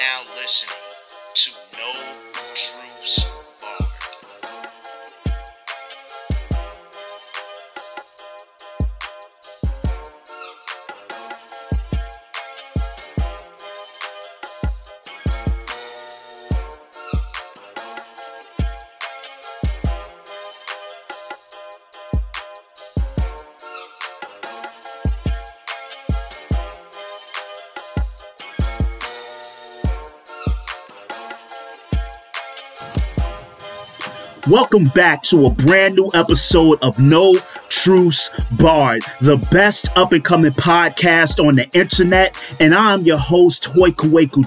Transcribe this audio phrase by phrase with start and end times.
[0.00, 0.74] now listening
[1.34, 1.92] to No
[2.32, 3.39] Truths
[34.50, 37.36] Welcome back to a brand new episode of No
[37.82, 42.36] Truths Barred, the best up and coming podcast on the internet.
[42.60, 43.96] And I'm your host, Hoyt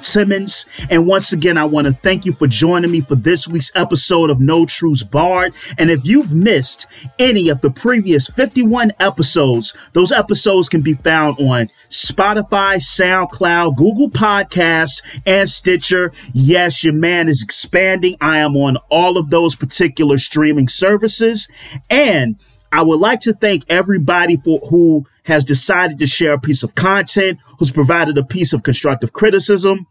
[0.04, 0.68] Timmons.
[0.92, 4.30] And once again, I want to thank you for joining me for this week's episode
[4.30, 5.56] of No Truths Barred.
[5.80, 6.86] And if you've missed
[7.18, 14.12] any of the previous 51 episodes, those episodes can be found on Spotify, SoundCloud, Google
[14.12, 16.12] Podcasts, and Stitcher.
[16.34, 18.16] Yes, your man is expanding.
[18.22, 21.48] I am on all of those particular streaming services.
[21.90, 22.38] And
[22.74, 26.74] I would like to thank everybody for who has decided to share a piece of
[26.74, 29.86] content, who's provided a piece of constructive criticism,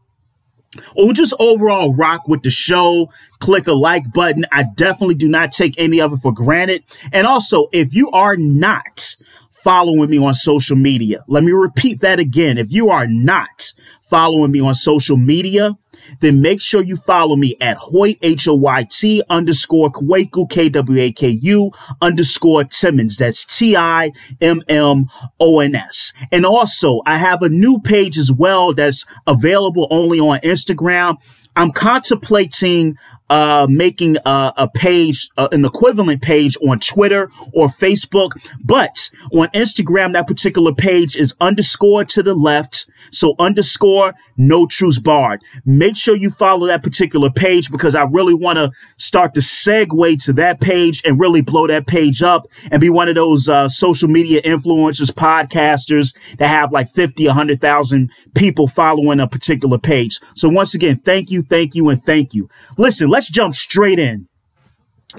[0.96, 3.08] or just overall rock with the show,
[3.38, 4.44] click a like button.
[4.50, 6.82] I definitely do not take any of it for granted.
[7.12, 9.14] And also, if you are not
[9.52, 12.58] following me on social media, let me repeat that again.
[12.58, 15.78] If you are not following me on social media,
[16.20, 20.68] then make sure you follow me at Hoyt, H O Y T underscore Kwaku, K
[20.68, 23.16] W A K U underscore Timmons.
[23.16, 25.06] That's T I M M
[25.40, 26.12] O N S.
[26.30, 31.16] And also, I have a new page as well that's available only on Instagram.
[31.56, 32.96] I'm contemplating
[33.32, 38.32] uh, making a, a page, uh, an equivalent page on Twitter or Facebook.
[38.62, 42.84] But on Instagram, that particular page is underscore to the left.
[43.10, 45.40] So underscore no truths barred.
[45.64, 50.22] Make sure you follow that particular page because I really want to start to segue
[50.24, 53.66] to that page and really blow that page up and be one of those uh,
[53.68, 60.20] social media influencers, podcasters that have like 50, 100,000 people following a particular page.
[60.34, 62.50] So once again, thank you, thank you, and thank you.
[62.76, 64.28] Listen, let's jump straight in.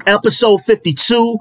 [0.06, 1.38] Episode 52.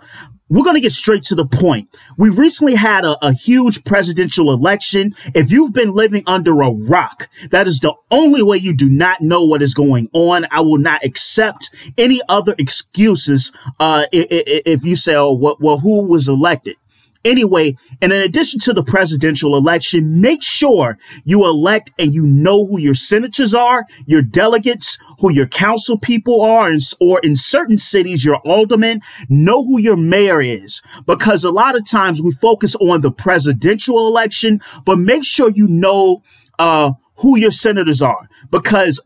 [0.52, 1.88] We're going to get straight to the point.
[2.18, 5.14] We recently had a, a, huge presidential election.
[5.34, 9.22] If you've been living under a rock, that is the only way you do not
[9.22, 10.46] know what is going on.
[10.50, 14.26] I will not accept any other excuses uh, if,
[14.66, 16.76] if you say, oh, well, who was elected?
[17.24, 22.66] Anyway, and in addition to the presidential election, make sure you elect and you know
[22.66, 27.78] who your senators are, your delegates, who your council people are, and, or in certain
[27.78, 30.82] cities, your aldermen, know who your mayor is.
[31.06, 35.68] Because a lot of times we focus on the presidential election, but make sure you
[35.68, 36.22] know
[36.58, 38.28] uh, who your senators are.
[38.50, 39.00] Because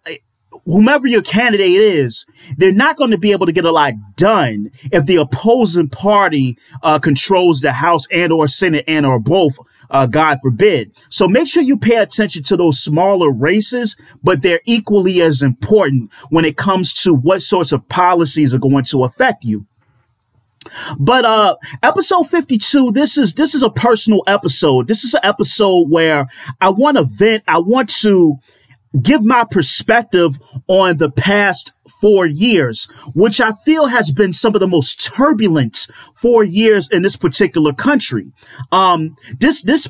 [0.66, 4.71] whomever your candidate is, they're not going to be able to get a lot done
[4.93, 9.56] if the opposing party uh, controls the House and or Senate and or both.
[9.88, 11.00] Uh, God forbid.
[11.10, 16.12] So make sure you pay attention to those smaller races, but they're equally as important
[16.31, 19.65] when it comes to what sorts of policies are going to affect you.
[20.98, 21.54] But uh
[21.84, 24.88] episode 52 this is this is a personal episode.
[24.88, 26.27] This is an episode where
[26.60, 28.38] I want to vent, I want to
[29.03, 30.39] give my perspective
[30.69, 35.87] on the past four years, which I feel has been some of the most turbulent
[36.15, 38.33] four years in this particular country.
[38.73, 39.89] Um, this, this,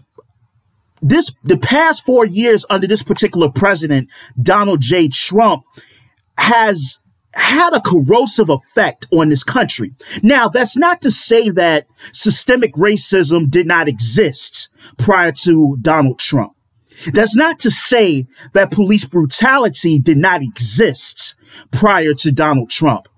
[1.03, 4.09] this, the past four years under this particular president,
[4.43, 5.09] Donald J.
[5.09, 5.63] Trump,
[6.39, 6.99] has
[7.33, 9.93] had a corrosive effect on this country.
[10.23, 16.56] Now, that's not to say that systemic racism did not exist prior to Donald Trump.
[17.13, 21.37] That's not to say that police brutality did not exist
[21.71, 23.09] prior to Donald Trump.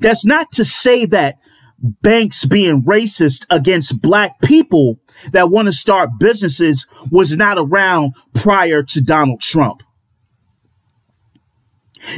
[0.00, 1.36] That's not to say that
[1.78, 4.98] banks being racist against black people
[5.32, 9.82] that want to start businesses was not around prior to Donald Trump.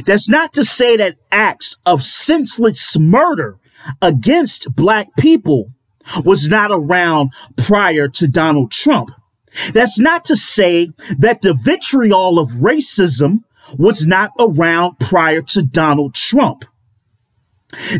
[0.05, 3.57] That's not to say that acts of senseless murder
[4.01, 5.71] against black people
[6.23, 9.11] was not around prior to Donald Trump.
[9.73, 13.43] That's not to say that the vitriol of racism
[13.77, 16.65] was not around prior to Donald Trump.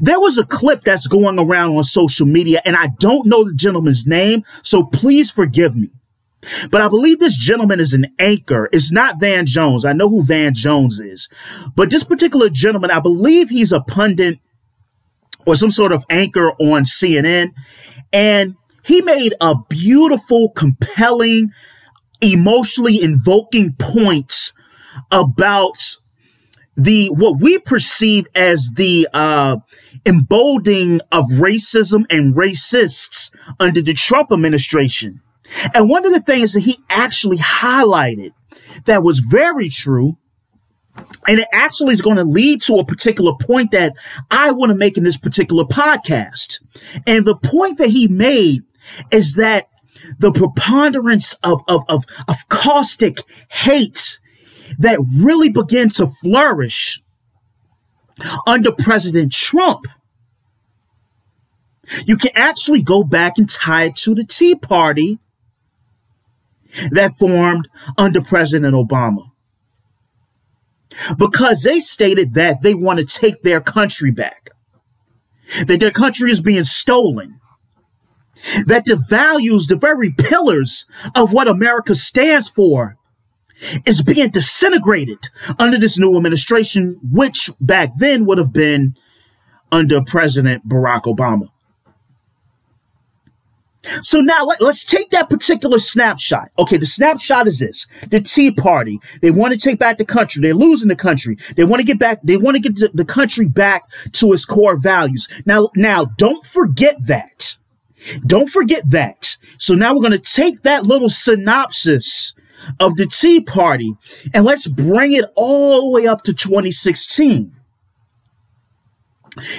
[0.01, 3.53] There was a clip that's going around on social media, and I don't know the
[3.53, 5.89] gentleman's name, so please forgive me.
[6.69, 8.69] But I believe this gentleman is an anchor.
[8.71, 9.83] It's not Van Jones.
[9.83, 11.29] I know who Van Jones is.
[11.75, 14.39] But this particular gentleman, I believe he's a pundit
[15.45, 17.53] or some sort of anchor on CNN.
[18.13, 18.55] And
[18.87, 21.51] he made a beautiful, compelling,
[22.21, 24.53] emotionally invoking points
[25.11, 25.97] about
[26.77, 29.57] the what we perceive as the uh,
[30.05, 33.29] emboldening of racism and racists
[33.59, 35.19] under the Trump administration.
[35.73, 38.31] And one of the things that he actually highlighted
[38.85, 40.17] that was very true,
[41.27, 43.93] and it actually is going to lead to a particular point that
[44.31, 46.61] I want to make in this particular podcast.
[47.05, 48.63] And the point that he made
[49.11, 49.67] is that
[50.19, 53.17] the preponderance of, of, of, of caustic
[53.49, 54.19] hate
[54.79, 57.01] that really began to flourish
[58.45, 59.85] under President Trump.
[62.05, 65.19] You can actually go back and tie it to the Tea Party
[66.91, 69.31] that formed under President Obama.
[71.17, 74.49] Because they stated that they want to take their country back,
[75.65, 77.39] that their country is being stolen,
[78.65, 80.85] that the values, the very pillars
[81.15, 82.97] of what America stands for,
[83.85, 88.95] is being disintegrated under this new administration, which back then would have been
[89.71, 91.49] under President Barack Obama.
[94.01, 96.51] So now let, us take that particular snapshot.
[96.59, 97.87] Okay, the snapshot is this.
[98.09, 100.41] The Tea Party, they want to take back the country.
[100.41, 101.37] They're losing the country.
[101.55, 103.83] They want to get back, they want to get the country back
[104.13, 105.27] to its core values.
[105.45, 107.55] Now, now don't forget that.
[108.25, 109.37] Don't forget that.
[109.57, 112.33] So now we're going to take that little synopsis
[112.79, 113.93] of the Tea Party
[114.33, 117.53] and let's bring it all the way up to 2016.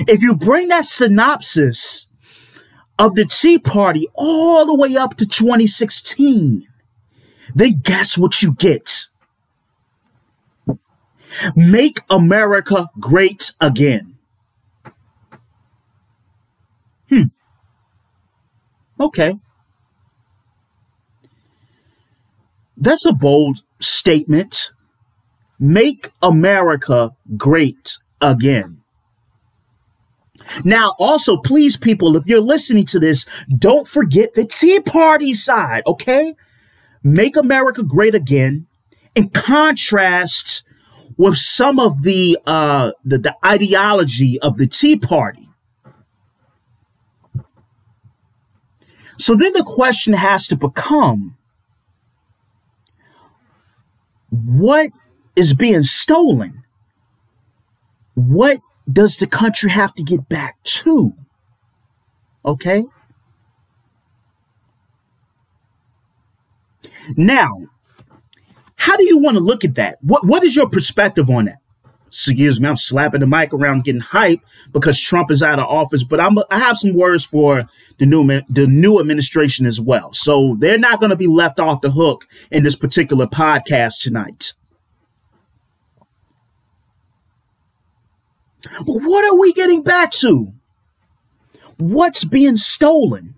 [0.09, 2.09] If you bring that synopsis
[2.99, 6.67] of the Tea Party all the way up to 2016,
[7.55, 9.06] then guess what you get?
[11.55, 14.17] Make America great again.
[17.09, 17.23] Hmm.
[19.00, 19.35] Okay.
[22.77, 24.73] That's a bold statement.
[25.59, 28.83] Make America great again.
[30.65, 33.27] Now, also, please, people, if you're listening to this,
[33.59, 36.35] don't forget the Tea Party side, okay?
[37.03, 38.67] Make America great again
[39.15, 40.65] in contrast
[41.17, 45.48] with some of the, uh, the, the ideology of the Tea Party.
[49.19, 51.37] So then the question has to become
[54.31, 54.91] what
[55.37, 56.62] is being stolen?
[58.15, 58.61] What
[58.91, 61.12] does the country have to get back to?
[62.44, 62.85] Okay?
[67.17, 67.67] Now,
[68.76, 69.99] how do you want to look at that?
[70.03, 71.58] What what is your perspective on that?
[72.09, 74.41] Excuse me, I'm slapping the mic around, getting hype
[74.73, 76.03] because Trump is out of office.
[76.03, 77.69] But I'm I have some words for
[77.99, 80.13] the new the new administration as well.
[80.13, 84.55] So they're not going to be left off the hook in this particular podcast tonight.
[88.63, 90.53] But what are we getting back to?
[91.77, 93.35] What's being stolen?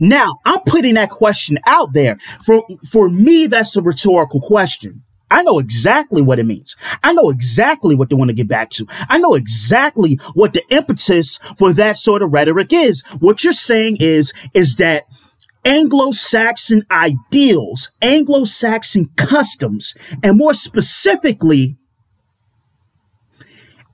[0.00, 2.18] Now, I'm putting that question out there.
[2.44, 5.02] For, for me, that's a rhetorical question.
[5.30, 6.76] I know exactly what it means.
[7.02, 8.86] I know exactly what they want to get back to.
[9.08, 13.02] I know exactly what the impetus for that sort of rhetoric is.
[13.18, 15.04] What you're saying is, is that
[15.64, 21.76] Anglo-Saxon ideals, Anglo-Saxon customs, and more specifically,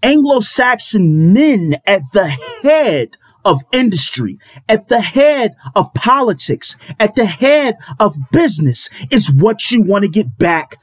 [0.02, 7.24] Anglo Saxon men at the head of industry, at the head of politics, at the
[7.24, 10.76] head of business is what you want to get back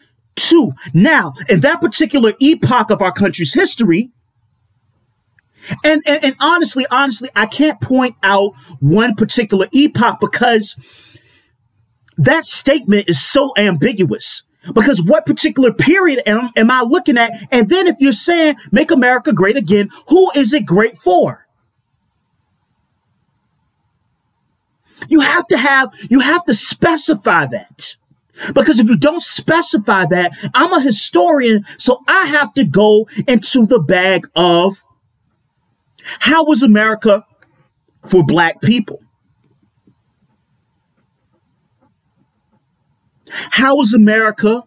[0.47, 0.71] to.
[0.93, 4.11] Now, in that particular epoch of our country's history,
[5.83, 10.79] and, and, and honestly, honestly, I can't point out one particular epoch because
[12.17, 14.43] that statement is so ambiguous.
[14.73, 17.31] Because what particular period am, am I looking at?
[17.51, 21.47] And then if you're saying make America great again, who is it great for?
[25.07, 27.95] You have to have, you have to specify that.
[28.53, 33.65] Because if you don't specify that, I'm a historian, so I have to go into
[33.65, 34.83] the bag of
[36.03, 37.25] how was America
[38.07, 39.01] for black people?
[43.29, 44.63] How was America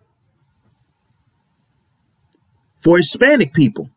[2.81, 3.91] for Hispanic people?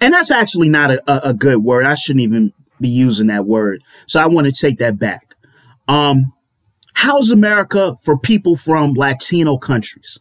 [0.00, 1.86] And that's actually not a, a, good word.
[1.86, 3.84] I shouldn't even be using that word.
[4.06, 5.31] So I want to take that back.
[5.92, 6.32] Um,
[6.94, 10.18] how's America for people from Latino countries?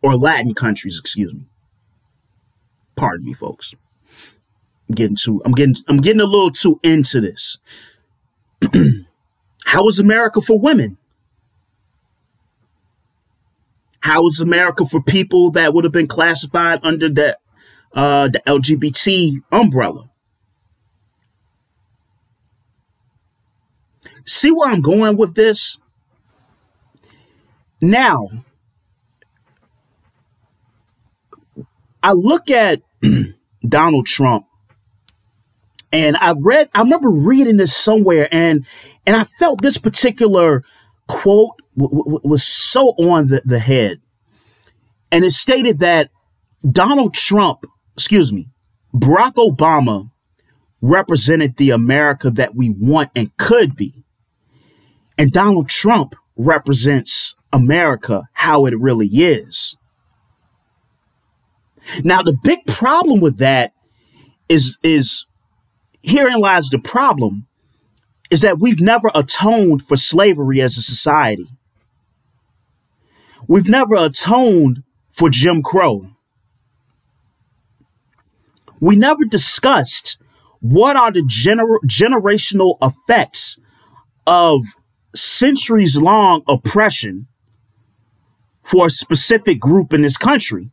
[0.00, 1.46] Or Latin countries, excuse me.
[2.94, 3.74] Pardon me, folks.
[4.88, 7.58] I'm getting too I'm getting I'm getting a little too into this.
[9.64, 10.96] how was America for women?
[13.98, 17.36] How was America for people that would have been classified under the
[17.94, 20.08] uh, the LGBT umbrella?
[24.24, 25.78] See where I'm going with this?
[27.80, 28.28] Now,
[32.02, 32.82] I look at
[33.68, 34.46] Donald Trump
[35.92, 38.66] and I read I remember reading this somewhere and
[39.06, 40.64] and I felt this particular
[41.08, 44.00] quote w- w- was so on the, the head.
[45.12, 46.10] And it stated that
[46.68, 47.64] Donald Trump,
[47.96, 48.48] excuse me,
[48.94, 50.10] Barack Obama
[50.80, 54.04] represented the America that we want and could be.
[55.16, 59.76] And Donald Trump represents America how it really is.
[62.02, 63.72] Now, the big problem with that
[64.48, 65.26] is, is
[66.02, 67.46] herein lies the problem
[68.30, 71.46] is that we've never atoned for slavery as a society.
[73.46, 76.08] We've never atoned for Jim Crow.
[78.80, 80.20] We never discussed
[80.60, 83.60] what are the gener- generational effects
[84.26, 84.62] of
[85.14, 87.26] centuries long oppression
[88.62, 90.70] for a specific group in this country.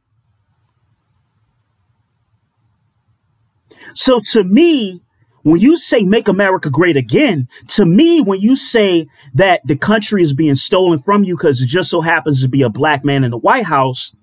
[3.94, 5.04] So to me,
[5.44, 10.22] when you say make America great again, to me, when you say that the country
[10.22, 13.24] is being stolen from you because it just so happens to be a black man
[13.24, 14.16] in the White House,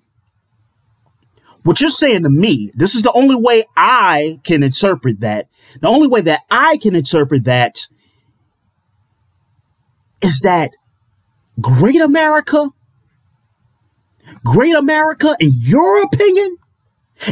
[1.65, 5.49] what you're saying to me, this is the only way I can interpret that.
[5.81, 7.89] The only way that I can interpret that
[10.23, 10.73] is that
[11.61, 12.71] great America,
[14.45, 16.57] great America, in your opinion,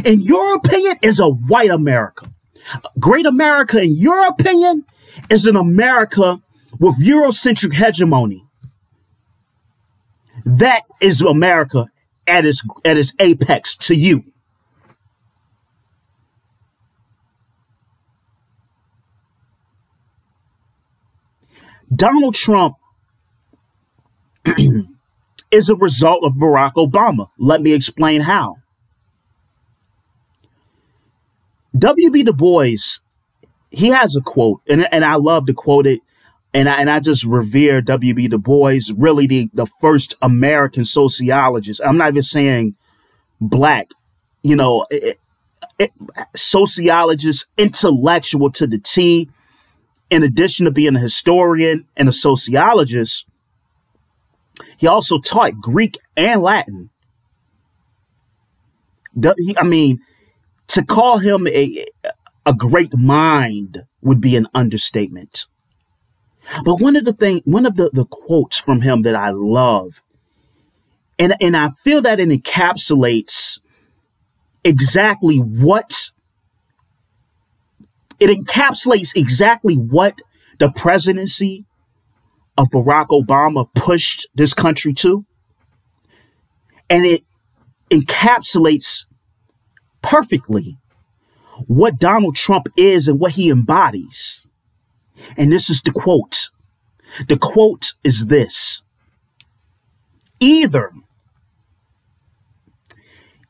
[0.03, 2.29] in your opinion, is a white America.
[2.99, 4.85] Great America, in your opinion,
[5.29, 6.41] is an America
[6.79, 8.43] with Eurocentric hegemony.
[10.45, 11.87] That is America
[12.27, 14.23] at its at its apex to you.
[21.93, 22.75] Donald Trump
[25.51, 27.29] is a result of Barack Obama.
[27.37, 28.57] Let me explain how.
[31.77, 32.23] W.B.
[32.23, 32.99] Du Bois,
[33.69, 36.01] he has a quote, and, and I love to quote it,
[36.53, 38.29] and I, and I just revere W.B.
[38.29, 41.81] Du Bois, really the, the first American sociologist.
[41.85, 42.75] I'm not even saying
[43.39, 43.91] black,
[44.41, 45.19] you know, it,
[45.77, 45.91] it,
[46.35, 49.29] sociologist, intellectual to the T.
[50.09, 53.25] In addition to being a historian and a sociologist,
[54.77, 56.89] he also taught Greek and Latin.
[59.57, 59.99] I mean,
[60.67, 61.85] to call him a,
[62.45, 65.45] a great mind would be an understatement.
[66.63, 70.01] But one of the thing, one of the, the quotes from him that I love,
[71.19, 73.59] and, and I feel that it encapsulates
[74.63, 76.11] exactly what
[78.19, 80.21] it encapsulates exactly what
[80.59, 81.65] the presidency
[82.57, 85.25] of Barack Obama pushed this country to.
[86.89, 87.23] And it
[87.91, 89.05] encapsulates
[90.01, 90.77] perfectly
[91.67, 94.47] what Donald Trump is and what he embodies.
[95.35, 96.49] And this is the quote.
[97.27, 98.83] The quote is this
[100.39, 100.91] either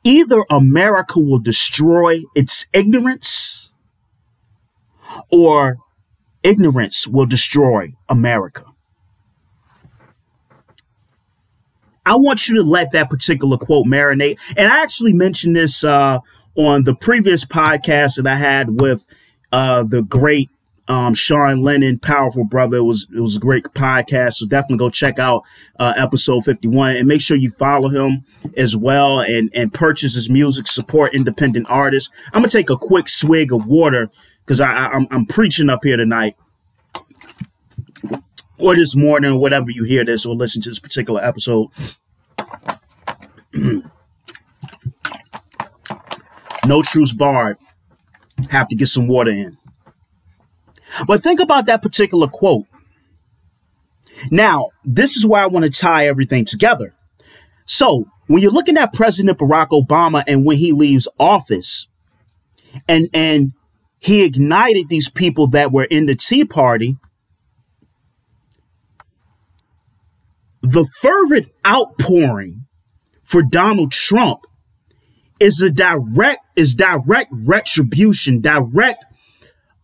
[0.04, 3.67] either America will destroy its ignorance
[5.32, 5.78] or
[6.44, 8.64] ignorance will destroy America.
[12.06, 14.38] I want you to let that particular quote marinate.
[14.56, 16.20] And I actually mentioned this uh,
[16.56, 19.06] on the previous podcast that I had with
[19.52, 20.50] uh, the great
[20.88, 22.78] um, Sean Lennon, powerful brother.
[22.78, 24.36] It was it was a great podcast.
[24.36, 25.44] So definitely go check out
[25.80, 28.24] uh, episode fifty one and make sure you follow him
[28.56, 30.66] as well and and purchase his music.
[30.66, 32.10] Support independent artists.
[32.28, 34.10] I'm gonna take a quick swig of water
[34.48, 36.38] because I, I I'm, I'm preaching up here tonight
[38.58, 41.68] or this morning, or whatever you hear this or listen to this particular episode.
[46.66, 47.58] no truths barred.
[48.50, 49.58] Have to get some water in.
[51.06, 52.66] But think about that particular quote.
[54.32, 56.96] Now, this is where I want to tie everything together.
[57.66, 61.88] So, when you're looking at President Barack Obama and when he leaves office,
[62.88, 63.54] and and
[64.00, 66.98] he ignited these people that were in the Tea Party
[70.62, 72.66] the fervent outpouring
[73.24, 74.46] for Donald Trump
[75.40, 79.06] is a direct is direct retribution, direct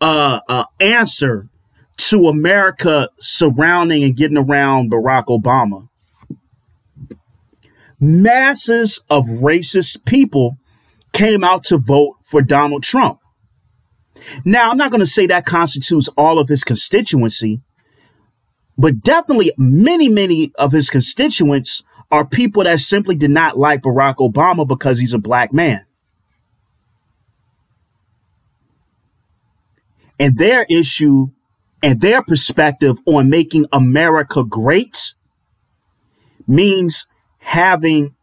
[0.01, 1.47] uh, uh, answer
[1.95, 5.87] to America surrounding and getting around Barack Obama,
[7.99, 10.57] masses of racist people
[11.13, 13.19] came out to vote for Donald Trump.
[14.45, 17.61] Now, I'm not going to say that constitutes all of his constituency,
[18.77, 24.17] but definitely many, many of his constituents are people that simply did not like Barack
[24.17, 25.85] Obama because he's a black man.
[30.19, 31.29] And their issue
[31.81, 35.13] and their perspective on making America great
[36.47, 37.07] means
[37.39, 38.15] having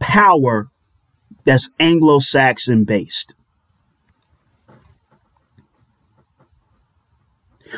[0.00, 0.68] power
[1.44, 3.35] that's Anglo Saxon based.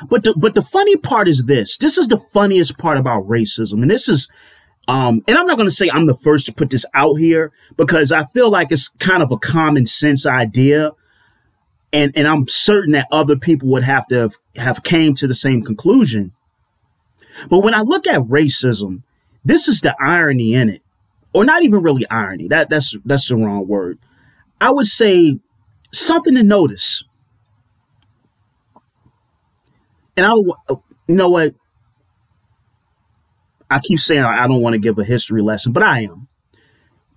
[0.08, 1.76] But the, but the funny part is this.
[1.76, 4.28] This is the funniest part about racism, and this is,
[4.86, 7.52] um, and I'm not going to say I'm the first to put this out here
[7.76, 10.92] because I feel like it's kind of a common sense idea,
[11.92, 15.34] and and I'm certain that other people would have to have, have came to the
[15.34, 16.32] same conclusion.
[17.48, 19.02] But when I look at racism,
[19.44, 20.82] this is the irony in it,
[21.32, 22.48] or not even really irony.
[22.48, 23.98] That that's that's the wrong word.
[24.60, 25.38] I would say
[25.92, 27.04] something to notice
[30.18, 30.32] and I,
[31.06, 31.54] you know what?
[33.70, 36.26] I keep saying I don't want to give a history lesson, but I am.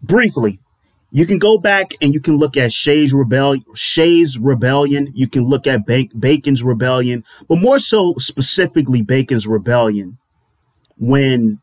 [0.03, 0.59] Briefly,
[1.11, 5.11] you can go back and you can look at Shays rebellion, Shays rebellion.
[5.15, 10.19] You can look at ba- Bacon's rebellion, but more so specifically Bacon's rebellion,
[10.97, 11.59] when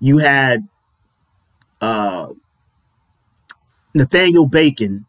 [0.00, 0.66] you had
[1.80, 2.28] uh,
[3.94, 5.06] Nathaniel Bacon,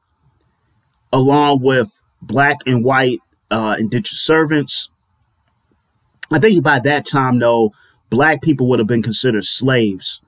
[1.12, 1.92] along with
[2.22, 4.91] black and white uh, indentured servants,
[6.32, 7.74] I think by that time, though,
[8.10, 10.22] black people would have been considered slaves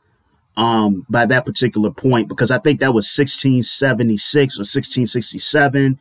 [0.58, 6.00] um, by that particular point because I think that was 1676 or 1667.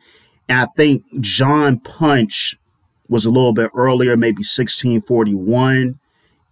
[0.49, 2.55] And I think John Punch
[3.07, 5.99] was a little bit earlier, maybe 1641.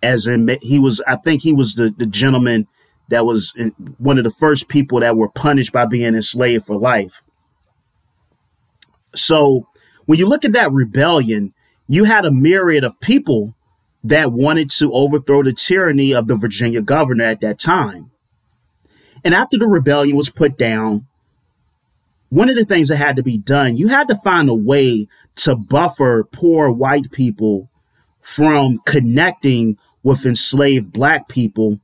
[0.04, 2.68] As in, he was, I think he was the, the gentleman
[3.10, 6.78] that was in, one of the first people that were punished by being enslaved for
[6.78, 7.22] life.
[9.14, 9.68] So
[10.06, 11.54] when you look at that rebellion,
[11.88, 13.56] you had a myriad of people
[14.04, 18.12] that wanted to overthrow the tyranny of the Virginia governor at that time.
[19.24, 21.08] And after the rebellion was put down,
[22.30, 25.08] one of the things that had to be done, you had to find a way
[25.36, 27.70] to buffer poor white people
[28.22, 31.80] from connecting with enslaved black people.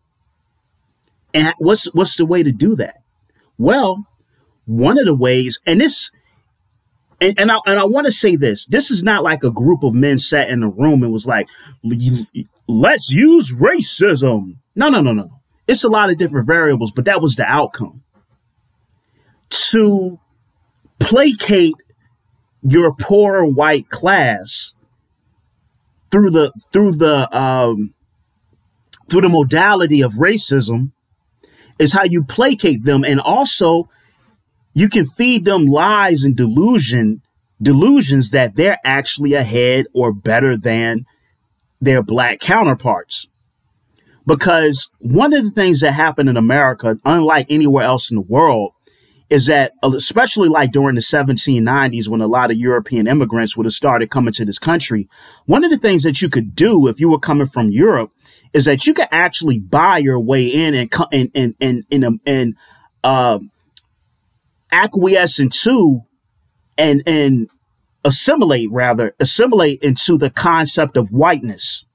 [1.34, 3.02] And what's what's the way to do that?
[3.58, 4.08] Well,
[4.66, 6.12] one of the ways, and this
[7.20, 9.84] and, and I and I want to say this: this is not like a group
[9.84, 11.48] of men sat in a room and was like,
[12.68, 15.30] "Let's use racism." No, no, no, no.
[15.68, 18.04] It's a lot of different variables, but that was the outcome.
[19.50, 20.20] To
[21.00, 21.76] placate
[22.62, 24.74] your poor white class
[26.12, 27.94] through the through the um,
[29.10, 30.92] through the modality of racism
[31.80, 33.90] is how you placate them, and also
[34.78, 37.24] you can feed them lies and delusion,
[37.60, 41.04] delusions that they're actually ahead or better than
[41.82, 43.26] their black counterparts.
[44.28, 48.74] Because one of the things that happened in America, unlike anywhere else in the world,
[49.32, 53.74] is that especially like during the 1790s when a lot of European immigrants would have
[53.74, 55.10] started coming to this country,
[55.48, 58.12] one of the things that you could do if you were coming from Europe
[58.54, 62.56] is that you could actually buy your way in and and and and and, and
[63.04, 63.40] uh,
[64.72, 66.02] acquiesce into
[66.78, 67.50] and and
[68.04, 71.86] assimilate rather assimilate into the concept of whiteness.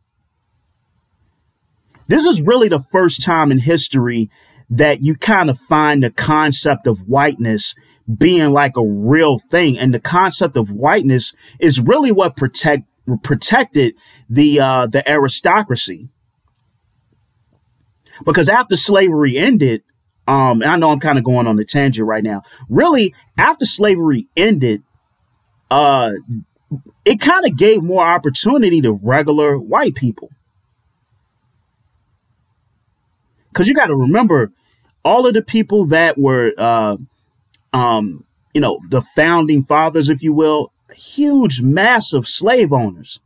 [2.09, 4.31] This is really the first time in history
[4.69, 7.75] that you kind of find the concept of whiteness
[8.19, 9.79] being like a real thing.
[9.79, 12.85] And the concept of whiteness is really what protect
[13.23, 13.95] protected
[14.29, 16.09] the uh, the aristocracy.
[18.25, 19.83] Because after slavery ended
[20.27, 22.43] um, I know I'm kind of going on a tangent right now.
[22.69, 24.83] Really, after slavery ended,
[25.71, 26.13] uh,
[27.05, 30.31] it kind of gave more opportunity to regular white people.
[33.49, 34.53] Because you got to remember,
[35.05, 36.97] all of the people that were, uh,
[37.73, 43.21] um, you know, the founding fathers, if you will, huge, massive slave owners.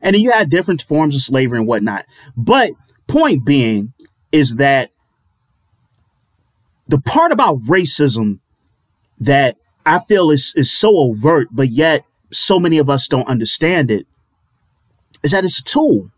[0.00, 2.04] And then you had different forms of slavery and whatnot.
[2.36, 2.72] But
[3.06, 3.94] point being
[4.32, 4.90] is that
[6.86, 8.40] the part about racism
[9.18, 13.90] that I feel is, is so overt, but yet so many of us don't understand
[13.90, 14.06] it,
[15.22, 16.10] is that it's a tool.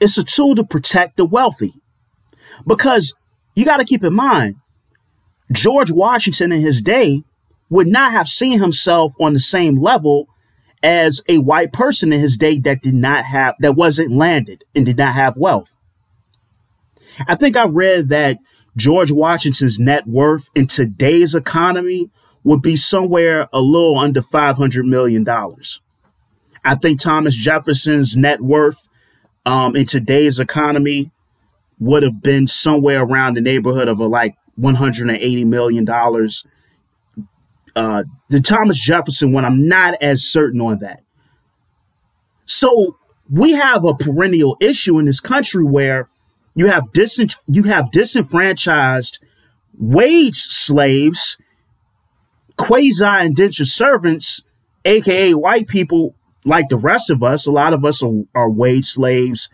[0.00, 1.74] It's a tool to protect the wealthy.
[2.66, 3.14] Because
[3.54, 4.56] you got to keep in mind,
[5.52, 7.22] George Washington in his day
[7.68, 10.26] would not have seen himself on the same level
[10.82, 14.86] as a white person in his day that did not have, that wasn't landed and
[14.86, 15.70] did not have wealth.
[17.26, 18.38] I think I read that
[18.76, 22.10] George Washington's net worth in today's economy
[22.42, 25.26] would be somewhere a little under $500 million.
[26.64, 28.88] I think Thomas Jefferson's net worth
[29.46, 31.10] um, in today's economy
[31.78, 35.88] would have been somewhere around the neighborhood of a, like $180 million.
[37.76, 41.02] Uh, the Thomas Jefferson one, I'm not as certain on that.
[42.46, 42.96] So
[43.30, 46.08] we have a perennial issue in this country where
[46.54, 49.24] you have dis- you have disenfranchised
[49.76, 51.38] wage slaves,
[52.56, 54.42] quasi indentured servants,
[54.84, 56.14] aka white people
[56.44, 57.46] like the rest of us.
[57.46, 59.48] A lot of us are, are wage slaves,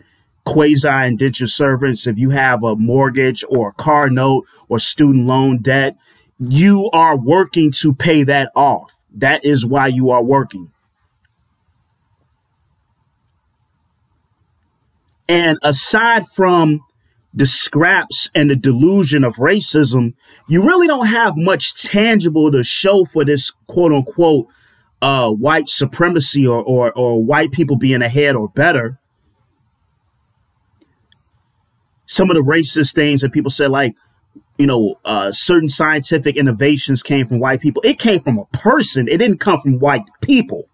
[0.45, 2.05] quasi indentured servants.
[2.05, 5.97] If you have a mortgage or a car note or student loan debt,
[6.39, 8.93] you are working to pay that off.
[9.15, 10.71] That is why you are working.
[15.27, 16.81] And aside from
[17.33, 20.13] the scraps and the delusion of racism,
[20.49, 24.47] you really don't have much tangible to show for this quote unquote
[25.01, 28.99] uh, white supremacy or, or, or white people being ahead or better.
[32.05, 33.95] Some of the racist things that people said, like,
[34.57, 37.81] you know, uh, certain scientific innovations came from white people.
[37.83, 39.07] It came from a person.
[39.07, 40.67] It didn't come from white people.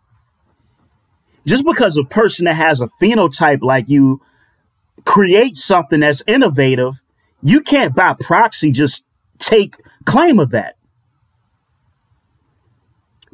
[1.45, 4.21] Just because a person that has a phenotype like you
[5.07, 7.01] create something that's innovative,
[7.41, 9.05] you can't by proxy just
[9.39, 10.75] take claim of that.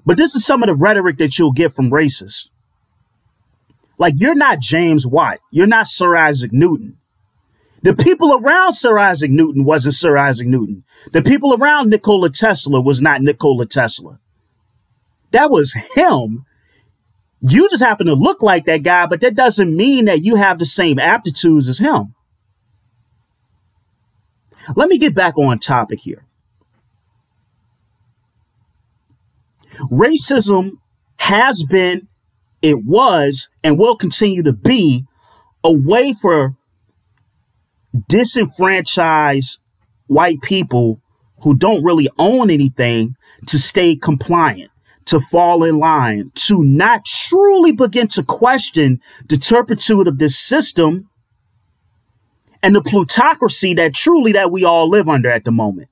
[0.06, 2.50] But this is some of the rhetoric that you'll get from racists.
[3.98, 5.40] Like, you're not James Watt.
[5.50, 6.98] You're not Sir Isaac Newton.
[7.82, 10.84] The people around Sir Isaac Newton wasn't Sir Isaac Newton.
[11.12, 14.20] The people around Nikola Tesla was not Nikola Tesla.
[15.32, 16.46] That was him
[17.46, 20.60] you just happen to look like that guy, but that doesn't mean that you have
[20.60, 22.16] the same aptitudes as him.
[24.76, 26.26] Let me get back on topic here.
[29.92, 30.78] Racism
[31.18, 32.08] has been,
[32.62, 35.06] it was, and will continue to be
[35.66, 36.56] a way for
[38.08, 39.60] disenfranchised
[40.08, 41.02] white people
[41.42, 43.16] who don't really own anything
[43.48, 44.72] to stay compliant
[45.14, 49.00] to fall in line, to not truly begin to question
[49.30, 51.08] the turpitude of this system
[52.64, 55.88] and the plutocracy that truly that we all live under at the moment.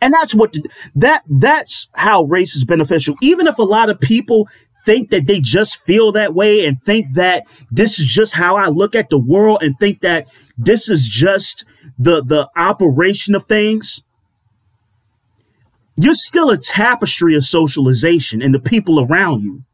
[0.00, 0.54] And that's what
[0.94, 3.14] that that's how race is beneficial.
[3.20, 4.48] Even if a lot of people
[4.86, 8.68] think that they just feel that way and think that this is just how I
[8.68, 11.66] look at the world and think that this is just
[11.98, 14.00] the the operation of things
[15.96, 19.64] you're still a tapestry of socialization and the people around you.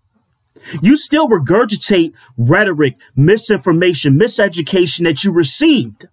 [0.83, 6.09] You still regurgitate rhetoric, misinformation, miseducation that you received.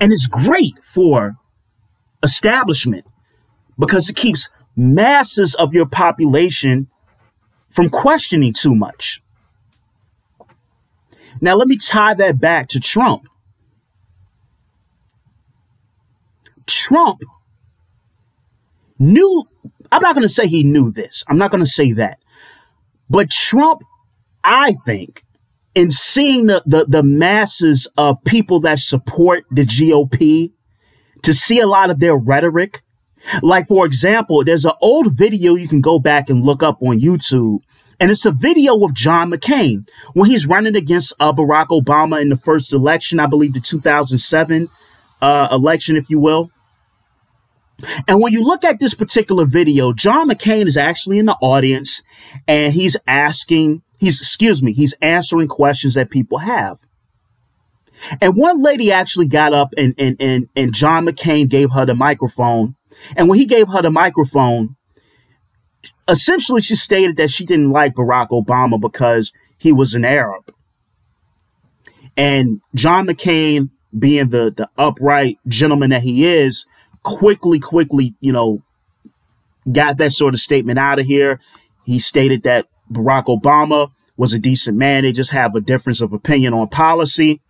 [0.00, 1.36] And it's great for
[2.22, 3.04] establishment
[3.78, 6.88] because it keeps masses of your population
[7.70, 9.22] from questioning too much.
[11.40, 13.28] Now, let me tie that back to Trump.
[16.66, 17.20] Trump
[18.98, 19.44] knew,
[19.92, 21.24] I'm not going to say he knew this.
[21.28, 22.18] I'm not going to say that.
[23.08, 23.82] But Trump,
[24.42, 25.24] I think,
[25.74, 30.52] in seeing the, the, the masses of people that support the GOP,
[31.22, 32.82] to see a lot of their rhetoric,
[33.42, 37.00] like, for example, there's an old video you can go back and look up on
[37.00, 37.60] YouTube.
[37.98, 42.28] And it's a video of John McCain when he's running against uh, Barack Obama in
[42.28, 44.68] the first election, I believe the 2007
[45.22, 46.50] uh, election, if you will.
[48.08, 52.02] And when you look at this particular video, John McCain is actually in the audience
[52.48, 56.78] and he's asking, he's, excuse me, he's answering questions that people have.
[58.20, 61.94] And one lady actually got up and, and, and, and John McCain gave her the
[61.94, 62.76] microphone.
[63.14, 64.76] And when he gave her the microphone,
[66.08, 70.52] essentially she stated that she didn't like Barack Obama because he was an Arab.
[72.16, 76.66] And John McCain, being the, the upright gentleman that he is,
[77.06, 78.64] quickly, quickly, you know,
[79.70, 81.38] got that sort of statement out of here.
[81.84, 85.04] He stated that Barack Obama was a decent man.
[85.04, 87.40] They just have a difference of opinion on policy.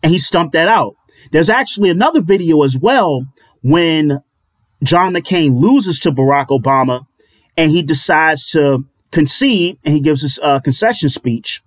[0.00, 0.94] And he stumped that out.
[1.32, 3.26] There's actually another video as well
[3.62, 4.22] when
[4.84, 7.04] John McCain loses to Barack Obama
[7.56, 11.64] and he decides to concede and he gives his uh, concession speech.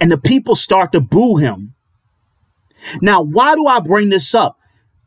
[0.00, 1.74] And the people start to boo him.
[3.00, 4.57] Now, why do I bring this up?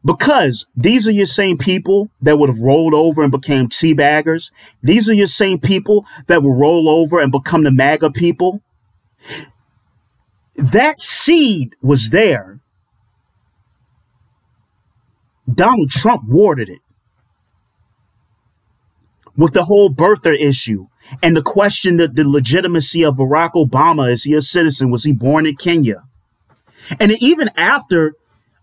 [0.03, 4.51] Because these are your same people that would have rolled over and became tea baggers.
[4.81, 8.61] These are your same people that will roll over and become the MAGA people.
[10.55, 12.59] That seed was there.
[15.53, 16.79] Donald Trump watered it
[19.35, 20.87] with the whole birther issue
[21.21, 24.91] and the question that the legitimacy of Barack Obama is he a citizen?
[24.91, 26.03] Was he born in Kenya?
[26.99, 28.15] And even after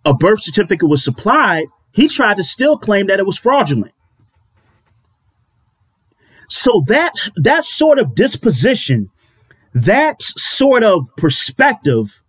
[0.04, 3.92] a birth certificate was supplied, he tried to still claim that it was fraudulent.
[6.48, 9.10] So that that sort of disposition,
[9.74, 12.22] that sort of perspective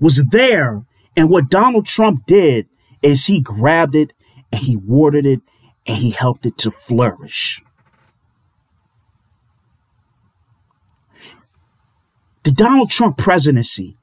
[0.00, 0.84] was there.
[1.16, 2.66] And what Donald Trump did
[3.02, 4.12] is he grabbed it
[4.52, 5.40] and he watered it
[5.86, 7.62] and he helped it to flourish.
[12.42, 13.96] The Donald Trump presidency.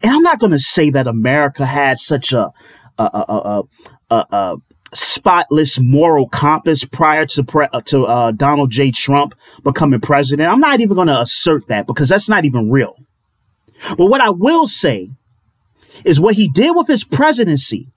[0.00, 2.50] And I'm not going to say that America had such a,
[2.98, 3.62] a, a,
[4.10, 4.56] a, a
[4.94, 8.90] spotless moral compass prior to pre- uh, to uh, Donald J.
[8.90, 10.50] Trump becoming president.
[10.50, 12.96] I'm not even going to assert that because that's not even real.
[13.96, 15.10] But what I will say
[16.04, 17.88] is what he did with his presidency.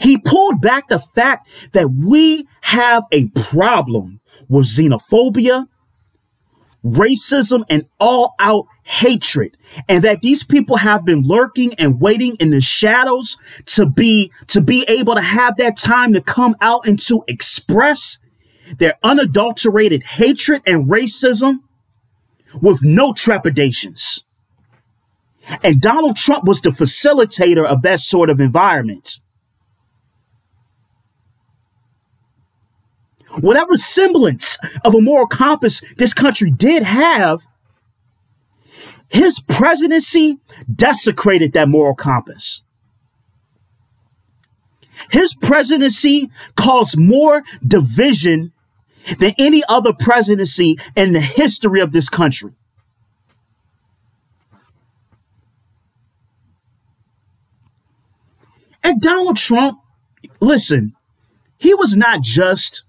[0.00, 5.66] He pulled back the fact that we have a problem with xenophobia,
[6.84, 9.56] racism, and all out hatred
[9.88, 14.60] and that these people have been lurking and waiting in the shadows to be to
[14.60, 18.20] be able to have that time to come out and to express
[18.78, 21.56] their unadulterated hatred and racism
[22.62, 24.22] with no trepidations.
[25.64, 29.18] And Donald Trump was the facilitator of that sort of environment.
[33.40, 37.44] Whatever semblance of a moral compass this country did have,
[39.08, 40.38] his presidency
[40.72, 42.62] desecrated that moral compass.
[45.10, 48.52] His presidency caused more division
[49.18, 52.54] than any other presidency in the history of this country.
[58.82, 59.78] And Donald Trump,
[60.40, 60.94] listen,
[61.58, 62.84] he was not just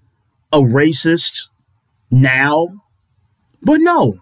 [0.51, 1.47] a racist
[2.09, 2.83] now,
[3.61, 4.19] but no.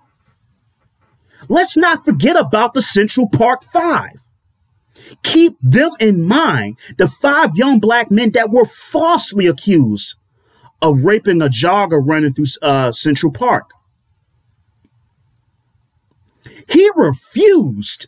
[1.48, 4.18] Let's not forget about the Central Park Five.
[5.24, 10.16] Keep them in mind, the five young black men that were falsely accused
[10.82, 13.70] of raping a jogger running through uh, Central Park.
[16.68, 18.08] He refused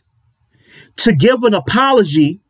[0.96, 2.40] to give an apology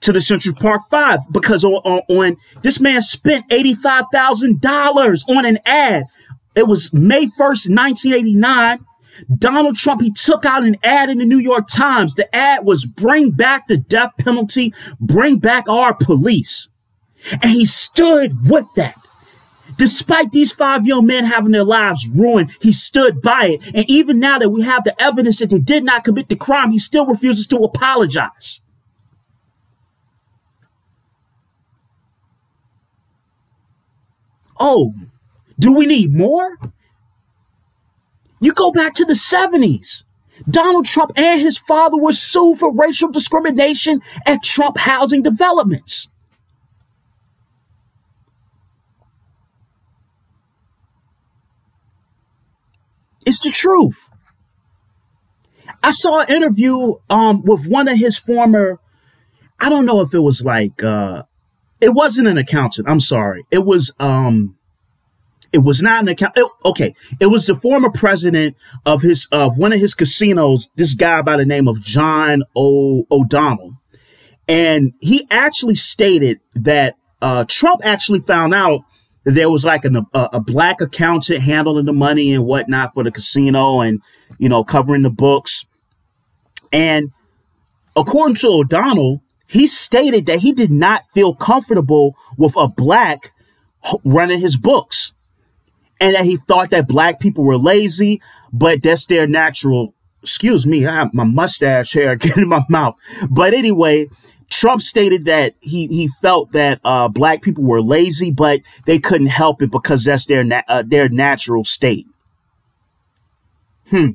[0.00, 5.58] to the Central Park Five because on, on, on this man spent $85,000 on an
[5.64, 6.04] ad.
[6.54, 8.78] It was May 1st, 1989.
[9.38, 12.14] Donald Trump, he took out an ad in the New York Times.
[12.14, 16.68] The ad was bring back the death penalty, bring back our police.
[17.30, 18.96] And he stood with that.
[19.76, 23.74] Despite these five young men having their lives ruined, he stood by it.
[23.74, 26.70] And even now that we have the evidence that they did not commit the crime,
[26.70, 28.60] he still refuses to apologize.
[34.60, 34.94] Oh,
[35.58, 36.56] do we need more?
[38.44, 40.02] You go back to the 70s.
[40.50, 46.10] Donald Trump and his father were sued for racial discrimination at Trump housing developments.
[53.24, 53.96] It's the truth.
[55.82, 58.78] I saw an interview um, with one of his former,
[59.58, 61.22] I don't know if it was like uh,
[61.80, 62.90] it wasn't an accountant.
[62.90, 63.46] I'm sorry.
[63.50, 64.58] It was um
[65.54, 66.36] it was not an account.
[66.36, 70.68] It, okay, it was the former president of his of one of his casinos.
[70.74, 73.76] This guy by the name of John o, O'Donnell,
[74.48, 78.80] and he actually stated that uh, Trump actually found out
[79.22, 83.04] that there was like an, a, a black accountant handling the money and whatnot for
[83.04, 84.02] the casino, and
[84.38, 85.64] you know covering the books.
[86.72, 87.12] And
[87.94, 93.30] according to O'Donnell, he stated that he did not feel comfortable with a black
[94.04, 95.12] running his books
[96.00, 98.20] and that he thought that black people were lazy,
[98.52, 99.94] but that's their natural.
[100.22, 102.96] Excuse me, I have my mustache hair getting in my mouth.
[103.30, 104.08] But anyway,
[104.48, 109.28] Trump stated that he he felt that uh, black people were lazy, but they couldn't
[109.28, 112.06] help it because that's their na- uh, their natural state.
[113.90, 114.10] Hmm.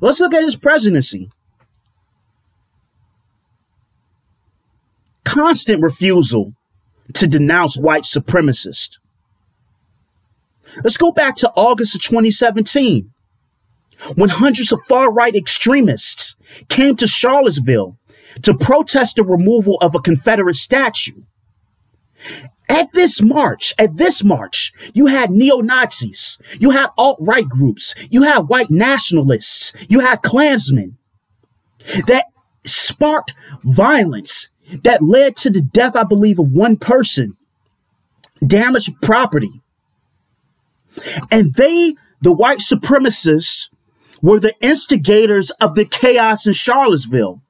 [0.00, 1.30] Let's look at his presidency.
[5.24, 6.54] Constant refusal
[7.14, 8.98] to denounce white supremacists.
[10.84, 13.10] Let's go back to August of 2017.
[14.14, 16.36] when hundreds of far right extremists
[16.68, 17.96] came to Charlottesville
[18.42, 21.22] to protest the removal of a Confederate statue.
[22.68, 27.94] At this march, at this march, you had neo Nazis, you had alt right groups,
[28.10, 30.96] you had white nationalists, you had Klansmen
[32.06, 32.26] that
[32.64, 34.48] sparked violence
[34.84, 37.36] that led to the death, I believe, of one person,
[38.46, 39.62] damage of property.
[41.30, 43.68] And they, the white supremacists,
[44.22, 47.42] were the instigators of the chaos in Charlottesville.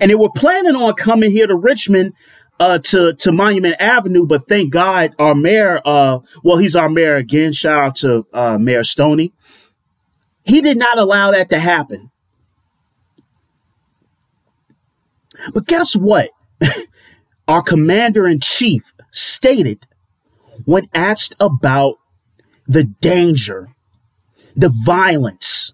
[0.00, 2.12] And they were planning on coming here to Richmond
[2.58, 7.14] uh, to to Monument Avenue, but thank God our mayor, uh, well, he's our mayor
[7.14, 7.52] again.
[7.52, 9.32] Shout out to uh, Mayor Stoney.
[10.44, 12.10] He did not allow that to happen.
[15.52, 16.30] But guess what?
[17.48, 19.86] Our commander in chief stated
[20.64, 21.96] when asked about
[22.66, 23.68] the danger,
[24.56, 25.72] the violence,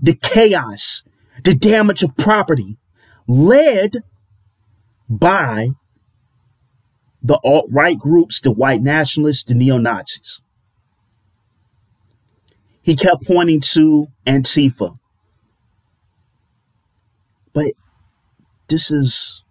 [0.00, 1.02] the chaos,
[1.44, 2.76] the damage of property
[3.26, 4.02] led
[5.08, 5.70] by
[7.22, 10.40] the alt right groups, the white nationalists, the neo Nazis.
[12.82, 14.97] He kept pointing to Antifa.
[17.52, 17.72] But
[18.68, 19.42] this is,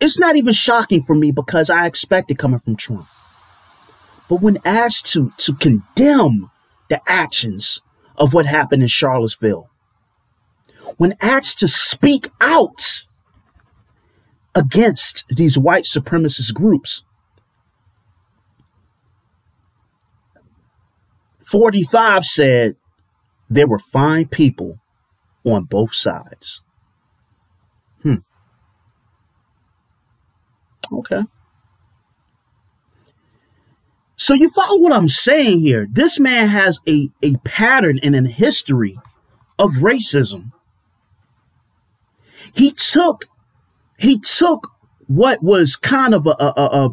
[0.00, 3.06] it's not even shocking for me because I expect it coming from Trump.
[4.28, 6.50] But when asked to, to condemn
[6.88, 7.80] the actions
[8.16, 9.68] of what happened in Charlottesville,
[10.96, 13.06] when asked to speak out
[14.54, 17.04] against these white supremacist groups.
[21.44, 22.76] 45 said
[23.50, 24.78] there were fine people
[25.44, 26.61] on both sides.
[30.90, 31.22] Okay.
[34.16, 35.86] So you follow what I'm saying here.
[35.90, 38.98] This man has a, a pattern and a history
[39.58, 40.52] of racism
[42.52, 43.26] he took
[43.98, 44.70] he took
[45.06, 46.90] what was kind of a a,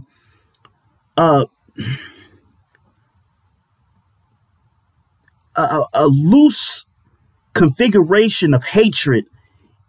[1.18, 1.46] a,
[5.56, 6.86] a, a, a loose
[7.54, 9.26] configuration of hatred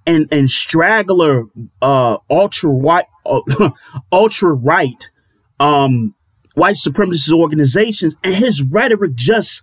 [0.06, 1.44] and and straggler
[1.82, 3.06] uh, ultra white
[4.12, 5.10] ultra right
[5.58, 6.14] um,
[6.54, 9.62] white supremacist organizations and his rhetoric just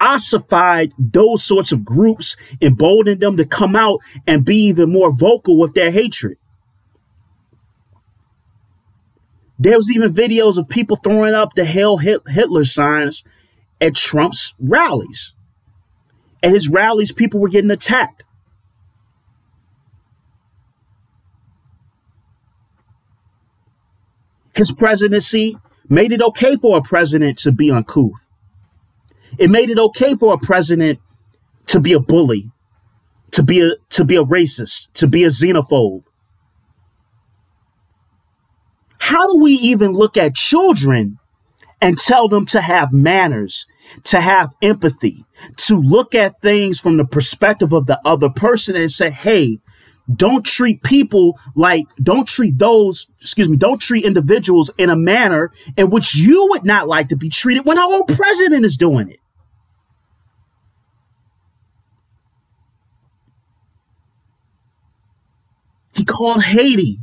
[0.00, 5.58] ossified those sorts of groups, emboldened them to come out and be even more vocal
[5.58, 6.38] with their hatred.
[9.58, 13.24] There was even videos of people throwing up the Hail Hitler signs
[13.80, 15.34] at Trump's rallies.
[16.42, 18.22] At his rallies, people were getting attacked.
[24.58, 25.56] His presidency
[25.88, 28.26] made it okay for a president to be uncouth.
[29.38, 30.98] It made it okay for a president
[31.66, 32.50] to be a bully,
[33.30, 36.02] to be a to be a racist, to be a xenophobe.
[38.98, 41.20] How do we even look at children
[41.80, 43.68] and tell them to have manners,
[44.06, 45.24] to have empathy,
[45.68, 49.60] to look at things from the perspective of the other person and say, hey,
[50.14, 55.52] don't treat people like, don't treat those, excuse me, don't treat individuals in a manner
[55.76, 59.10] in which you would not like to be treated when our own president is doing
[59.10, 59.18] it.
[65.92, 67.00] He called Haiti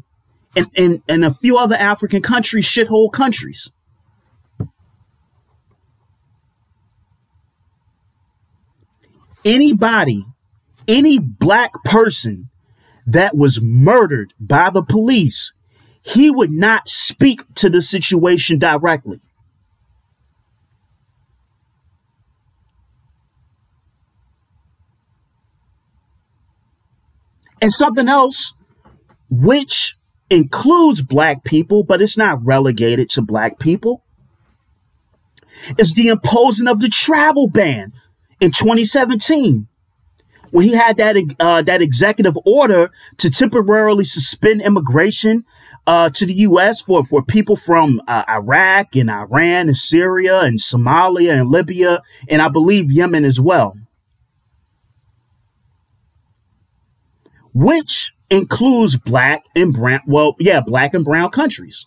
[0.56, 3.72] and, and, and a few other African countries shithole countries.
[9.44, 10.26] Anybody,
[10.88, 12.50] any black person
[13.06, 15.54] that was murdered by the police,
[16.02, 19.20] he would not speak to the situation directly.
[27.62, 28.54] And something else
[29.30, 29.98] which
[30.30, 34.04] includes black people, but it's not relegated to black people,
[35.78, 37.94] is the imposing of the travel ban
[38.40, 39.68] in 2017
[40.56, 45.44] when he had that uh, that executive order to temporarily suspend immigration
[45.86, 46.82] uh, to the U.S.
[46.82, 52.42] for for people from uh, Iraq and Iran and Syria and Somalia and Libya and
[52.42, 53.78] I believe Yemen as well,
[57.54, 61.86] which includes black and brown, well, yeah, black and brown countries.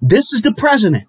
[0.00, 1.08] This is the president.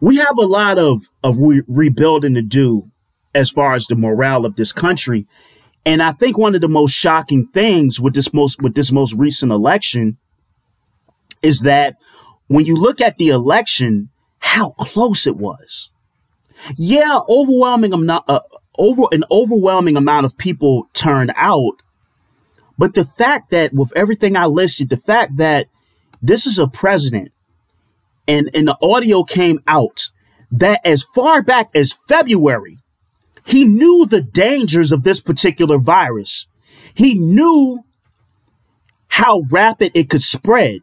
[0.00, 2.90] We have a lot of, of re- rebuilding to do
[3.34, 5.26] as far as the morale of this country.
[5.84, 9.14] And I think one of the most shocking things with this most with this most
[9.14, 10.18] recent election
[11.42, 11.96] is that
[12.48, 15.90] when you look at the election, how close it was.
[16.76, 18.40] Yeah, overwhelming amount, uh,
[18.78, 21.82] over an overwhelming amount of people turned out,
[22.78, 25.68] but the fact that with everything I listed, the fact that
[26.22, 27.32] this is a president
[28.28, 30.10] and and the audio came out
[30.50, 32.78] that as far back as February,
[33.44, 36.46] he knew the dangers of this particular virus.
[36.94, 37.84] He knew
[39.08, 40.80] how rapid it could spread.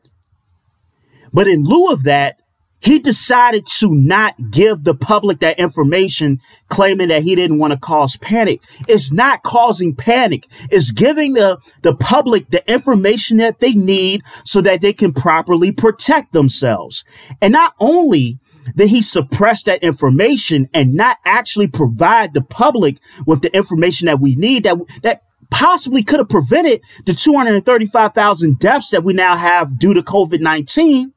[1.31, 2.39] But in lieu of that,
[2.83, 7.79] he decided to not give the public that information, claiming that he didn't want to
[7.79, 8.61] cause panic.
[8.89, 10.47] It's not causing panic.
[10.69, 15.71] It's giving the, the public the information that they need so that they can properly
[15.71, 17.05] protect themselves.
[17.41, 18.39] And not only
[18.75, 24.19] did he suppress that information and not actually provide the public with the information that
[24.19, 29.79] we need that, that possibly could have prevented the 235,000 deaths that we now have
[29.79, 31.12] due to COVID-19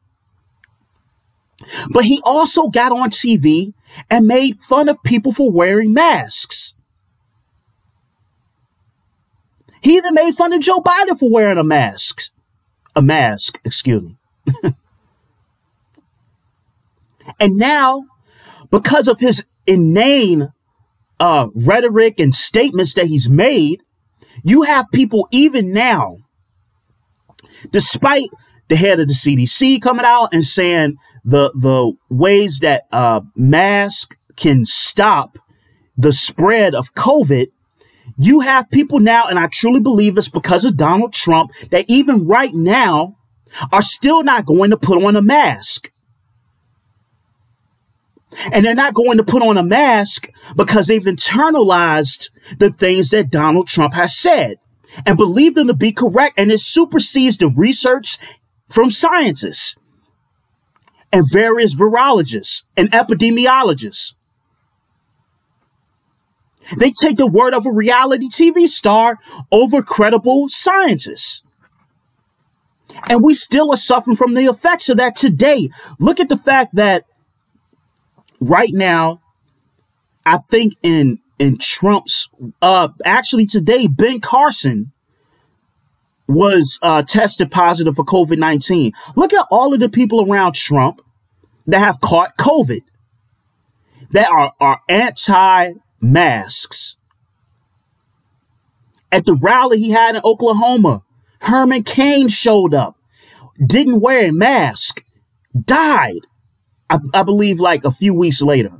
[1.91, 3.73] but he also got on TV
[4.11, 6.75] and made fun of people for wearing masks.
[9.81, 12.31] He even made fun of Joe Biden for wearing a mask.
[12.95, 14.17] A mask, excuse me.
[17.41, 18.07] and now,
[18.71, 20.53] because of his inane
[21.21, 23.83] uh, rhetoric and statements that he's made,
[24.43, 26.19] you have people even now,
[27.71, 28.29] despite
[28.69, 30.97] the head of the CDC coming out and saying
[31.27, 35.39] the the ways that uh, mask can stop
[35.99, 37.49] the spread of COVID,
[38.17, 42.27] you have people now, and I truly believe it's because of Donald Trump that even
[42.27, 43.17] right now
[43.73, 45.91] are still not going to put on a mask.
[48.53, 53.31] And they're not going to put on a mask because they've internalized the things that
[53.31, 54.59] Donald Trump has said
[55.07, 56.39] and believe them to be correct.
[56.39, 58.19] And it supersedes the research
[58.69, 59.77] from scientists
[61.13, 64.15] and various virologists and epidemiologists.
[66.77, 69.19] They take the word of a reality TV star
[69.53, 71.43] over credible scientists.
[73.09, 75.71] And we still are suffering from the effects of that today.
[75.99, 77.05] Look at the fact that
[78.41, 79.21] right now,
[80.25, 82.29] I think in in Trump's
[82.63, 84.93] uh actually today, Ben Carson
[86.29, 88.93] was uh, tested positive for COVID 19.
[89.15, 91.01] Look at all of the people around Trump
[91.67, 92.83] that have caught COVID
[94.11, 96.97] that are, are anti masks.
[99.13, 101.03] At the rally he had in Oklahoma,
[101.41, 102.97] Herman Cain showed up,
[103.65, 105.05] didn't wear a mask,
[105.65, 106.21] died,
[106.91, 108.73] I, I believe, like a few weeks later.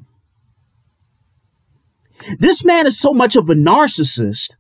[2.39, 4.57] This man is so much of a narcissist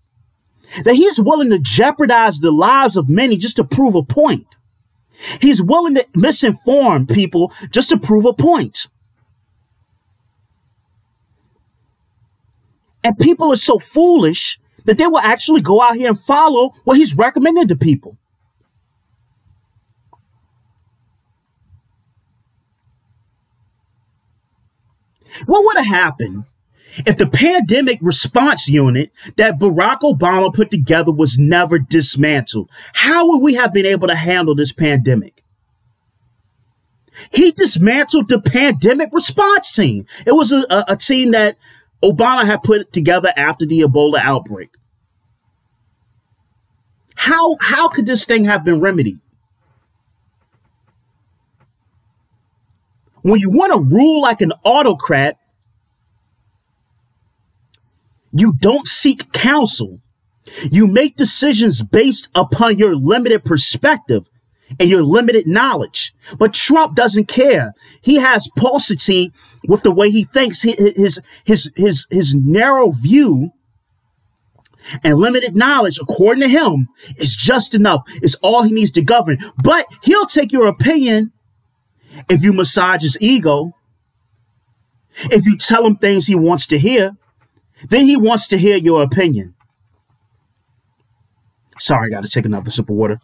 [0.84, 4.46] that he's willing to jeopardize the lives of many just to prove a point.
[5.40, 8.88] He's willing to misinform people just to prove a point.
[13.02, 16.96] And people are so foolish that they will actually go out here and follow what
[16.96, 18.16] he's recommending to people.
[25.44, 26.44] What would have happened
[27.04, 33.42] if the pandemic response unit that Barack Obama put together was never dismantled, how would
[33.42, 35.42] we have been able to handle this pandemic?
[37.30, 40.06] He dismantled the pandemic response team.
[40.26, 41.56] It was a, a, a team that
[42.02, 44.70] Obama had put together after the Ebola outbreak.
[47.14, 49.20] How, how could this thing have been remedied?
[53.22, 55.38] When you want to rule like an autocrat,
[58.36, 60.00] you don't seek counsel.
[60.70, 64.28] You make decisions based upon your limited perspective
[64.78, 66.14] and your limited knowledge.
[66.38, 67.72] But Trump doesn't care.
[68.00, 69.32] He has paucity
[69.66, 70.62] with the way he thinks.
[70.62, 73.50] His, his, his, his narrow view
[75.02, 78.02] and limited knowledge, according to him, is just enough.
[78.22, 79.38] It's all he needs to govern.
[79.62, 81.32] But he'll take your opinion
[82.28, 83.72] if you massage his ego,
[85.24, 87.16] if you tell him things he wants to hear,
[87.88, 89.54] then he wants to hear your opinion.
[91.78, 93.20] Sorry, I got to take another sip of water.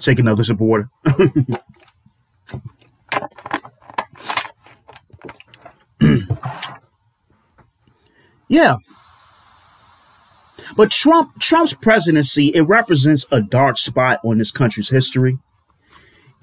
[0.00, 0.90] Take another sip of water.
[8.48, 8.76] yeah.
[10.76, 15.38] But Trump Trump's presidency, it represents a dark spot on this country's history.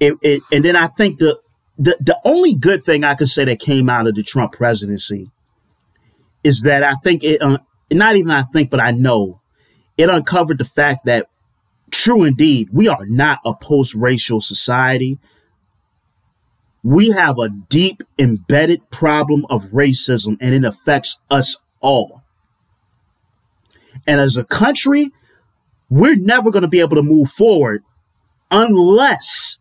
[0.00, 1.38] It, it, and then I think the,
[1.78, 5.30] the the only good thing I could say that came out of the Trump presidency
[6.44, 7.58] is that I think it, uh,
[7.90, 9.40] not even I think, but I know
[9.96, 11.28] it uncovered the fact that
[11.90, 12.70] true indeed.
[12.72, 15.18] We are not a post racial society.
[16.82, 22.22] We have a deep embedded problem of racism and it affects us all.
[24.06, 25.12] And as a country,
[25.88, 27.84] we're never going to be able to move forward
[28.50, 29.58] unless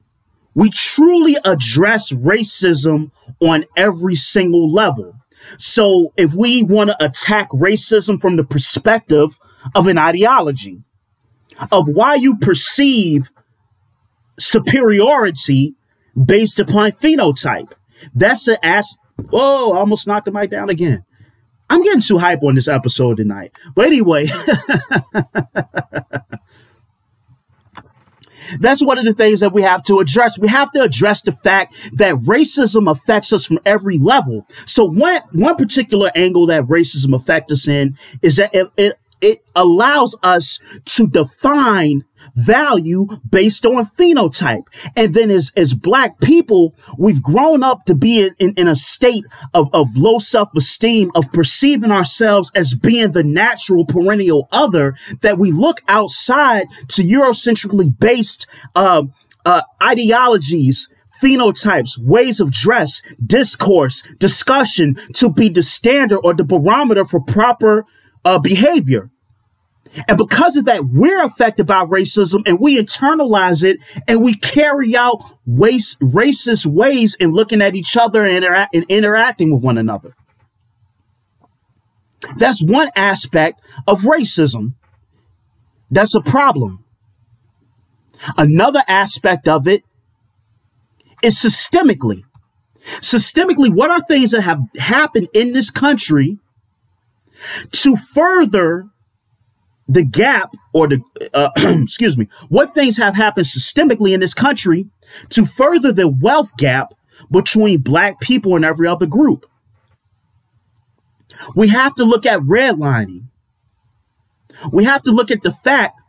[0.56, 5.16] we truly address racism on every single level.
[5.58, 9.38] So if we want to attack racism from the perspective
[9.76, 10.84] of an ideology,
[11.72, 13.30] of why you perceive
[14.40, 15.76] superiority
[16.26, 17.74] based upon phenotype,
[18.16, 18.96] that's the ask.
[19.32, 21.04] Oh, I almost knocked the mic down again.
[21.70, 23.54] I'm getting too hype on this episode tonight.
[23.76, 24.26] But anyway,
[28.60, 30.38] That's one of the things that we have to address.
[30.38, 34.48] We have to address the fact that racism affects us from every level.
[34.66, 39.46] So one one particular angle that racism affects us in is that it, it, it
[39.56, 42.04] allows us to define
[42.36, 44.64] value based on phenotype.
[44.96, 48.76] And then as, as black people, we've grown up to be in, in, in a
[48.76, 55.38] state of, of low self-esteem, of perceiving ourselves as being the natural perennial other that
[55.38, 59.04] we look outside to Eurocentrically based, uh,
[59.46, 60.90] uh, ideologies
[61.22, 67.86] phenotypes, ways of dress, discourse, discussion to be the standard or the barometer for proper
[68.26, 69.10] uh, behavior.
[70.08, 73.78] And because of that, we're affected by racism and we internalize it
[74.08, 78.86] and we carry out waste, racist ways in looking at each other and, intera- and
[78.88, 80.16] interacting with one another.
[82.38, 84.76] That's one aspect of racism.
[85.90, 86.86] That's a problem.
[88.38, 89.84] Another aspect of it
[91.22, 92.24] is systemically.
[93.00, 96.38] Systemically, what are things that have happened in this country
[97.72, 98.91] to further
[99.88, 101.02] the gap or the
[101.34, 101.50] uh,
[101.82, 104.86] excuse me what things have happened systemically in this country
[105.30, 106.94] to further the wealth gap
[107.30, 109.46] between black people and every other group?
[111.56, 113.26] We have to look at redlining.
[114.72, 116.00] We have to look at the fact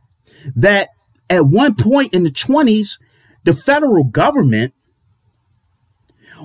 [0.57, 0.91] that
[1.31, 2.99] at one point in the 20s
[3.45, 4.75] the federal government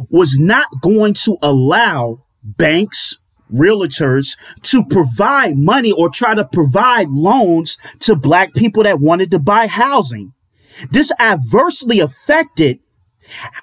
[0.09, 3.17] was not going to allow banks
[3.53, 9.39] realtors to provide money or try to provide loans to black people that wanted to
[9.39, 10.33] buy housing.
[10.91, 12.79] This adversely affected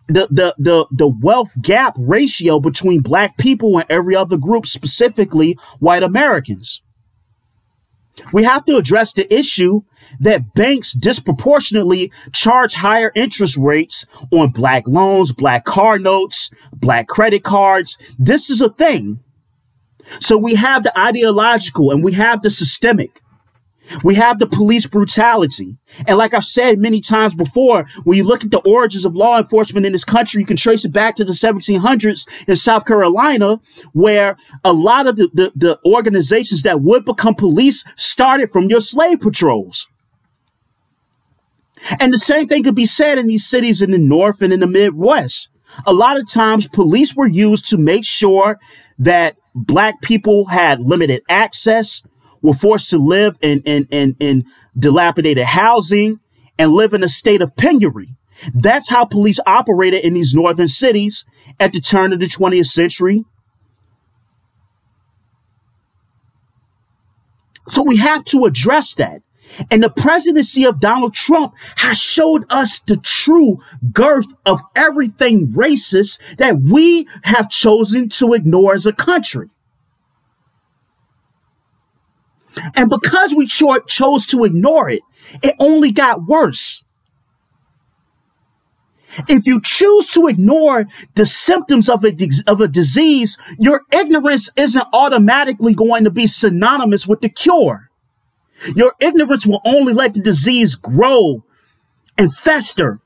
[0.08, 5.58] the, the, the, the wealth gap ratio between black people and every other group, specifically
[5.78, 6.82] white Americans.
[8.32, 9.82] We have to address the issue
[10.20, 17.42] that banks disproportionately charge higher interest rates on black loans, black car notes, black credit
[17.42, 17.98] cards.
[18.18, 19.20] This is a thing.
[20.20, 23.20] So we have the ideological and we have the systemic.
[24.02, 25.76] We have the police brutality.
[26.06, 29.38] And like I've said many times before, when you look at the origins of law
[29.38, 33.60] enforcement in this country, you can trace it back to the 1700s in South Carolina,
[33.92, 38.80] where a lot of the, the, the organizations that would become police started from your
[38.80, 39.86] slave patrols.
[42.00, 44.60] And the same thing could be said in these cities in the North and in
[44.60, 45.50] the Midwest.
[45.86, 48.58] A lot of times police were used to make sure
[48.98, 52.02] that black people had limited access,
[52.42, 54.44] were forced to live in, in, in, in
[54.78, 56.20] dilapidated housing
[56.58, 58.16] and live in a state of penury.
[58.52, 61.24] That's how police operated in these northern cities
[61.60, 63.24] at the turn of the 20th century.
[67.68, 69.22] So we have to address that.
[69.70, 73.58] And the presidency of Donald Trump has showed us the true
[73.92, 79.48] girth of everything racist that we have chosen to ignore as a country.
[82.74, 85.02] And because we cho- chose to ignore it,
[85.42, 86.84] it only got worse.
[89.28, 94.86] If you choose to ignore the symptoms of a, of a disease, your ignorance isn't
[94.92, 97.90] automatically going to be synonymous with the cure.
[98.74, 101.44] Your ignorance will only let the disease grow
[102.16, 103.00] and fester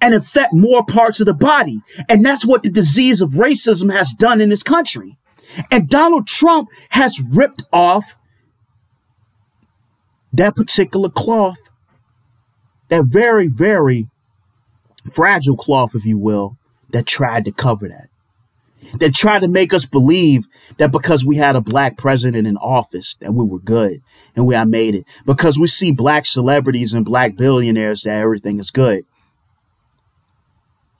[0.00, 1.80] and infect more parts of the body.
[2.08, 5.16] And that's what the disease of racism has done in this country.
[5.70, 8.16] And Donald Trump has ripped off
[10.32, 11.58] that particular cloth,
[12.88, 14.08] that very, very
[15.12, 16.58] fragile cloth, if you will,
[16.90, 18.08] that tried to cover that
[18.98, 20.46] that tried to make us believe
[20.78, 24.02] that because we had a black president in office that we were good
[24.36, 25.04] and we had made it.
[25.26, 29.04] Because we see black celebrities and black billionaires that everything is good.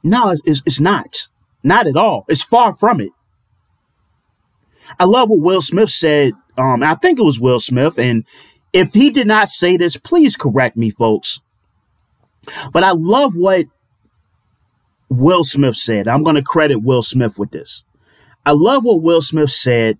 [0.02, 1.28] No it's, it's not.
[1.62, 2.24] Not at all.
[2.28, 3.10] It's far from it.
[4.98, 6.34] I love what will smith said.
[6.58, 8.24] Um i think it was will smith and
[8.72, 11.40] if he did not say this please correct me folks.
[12.72, 13.66] But I love what
[15.16, 16.08] Will Smith said.
[16.08, 17.84] I'm going to credit Will Smith with this.
[18.46, 19.98] I love what Will Smith said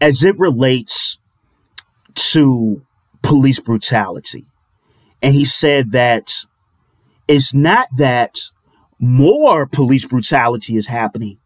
[0.00, 1.18] as it relates
[2.14, 2.82] to
[3.22, 4.46] police brutality.
[5.22, 6.32] And he said that
[7.26, 8.38] it's not that
[8.98, 11.38] more police brutality is happening.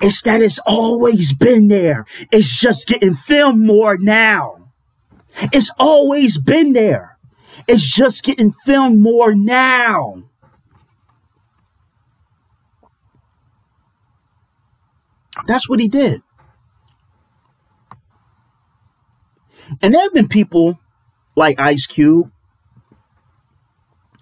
[0.00, 2.06] It's that it's always been there.
[2.32, 4.70] It's just getting filmed more now.
[5.52, 7.18] It's always been there.
[7.66, 10.22] It's just getting filmed more now.
[15.46, 16.22] That's what he did.
[19.82, 20.78] And there have been people
[21.36, 22.30] like Ice Cube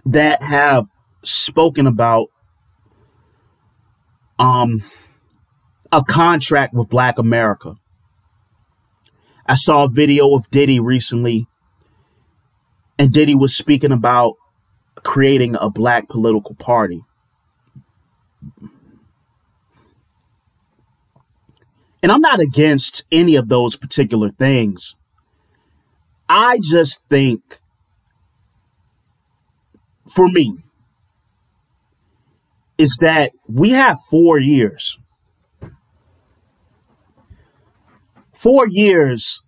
[0.05, 0.89] that have
[1.23, 2.29] spoken about
[4.39, 4.85] um
[5.93, 7.75] a contract with Black America.
[9.47, 11.47] I saw a video of Diddy recently,
[12.99, 14.35] and Diddy was speaking about
[15.05, 17.05] creating a black political party.
[22.07, 24.94] And I'm not against any of those particular things.
[26.28, 27.59] I just think,
[30.14, 30.57] for me,
[32.78, 35.00] is that we have four years.
[38.32, 39.42] Four years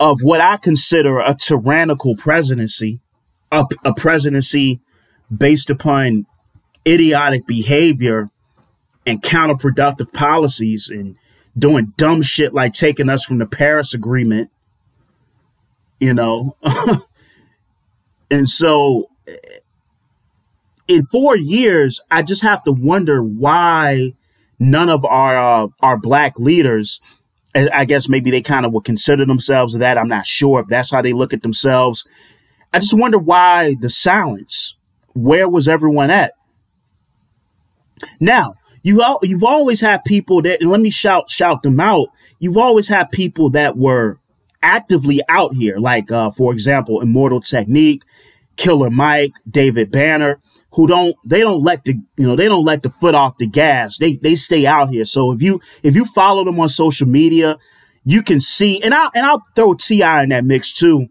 [0.00, 3.00] of what I consider a tyrannical presidency,
[3.52, 4.80] a, a presidency
[5.30, 6.24] based upon
[6.86, 8.30] idiotic behavior
[9.04, 11.16] and counterproductive policies and
[11.58, 14.50] doing dumb shit like taking us from the Paris Agreement,
[15.98, 16.56] you know.
[18.30, 19.08] and so
[20.88, 24.14] in four years, I just have to wonder why
[24.58, 27.00] none of our uh, our black leaders,
[27.54, 29.98] I guess maybe they kind of would consider themselves that.
[29.98, 32.06] I'm not sure if that's how they look at themselves.
[32.72, 34.74] I just wonder why the silence.
[35.14, 36.34] Where was everyone at?
[38.20, 38.54] Now,
[38.88, 42.08] you all, you've always had people that, and let me shout shout them out.
[42.38, 44.18] You've always had people that were
[44.62, 48.02] actively out here, like uh, for example, Immortal Technique,
[48.56, 50.40] Killer Mike, David Banner,
[50.72, 53.46] who don't they don't let the you know they don't let the foot off the
[53.46, 53.98] gas.
[53.98, 55.04] They they stay out here.
[55.04, 57.58] So if you if you follow them on social media,
[58.04, 60.22] you can see, and I and I'll throw T.I.
[60.22, 61.08] in that mix too.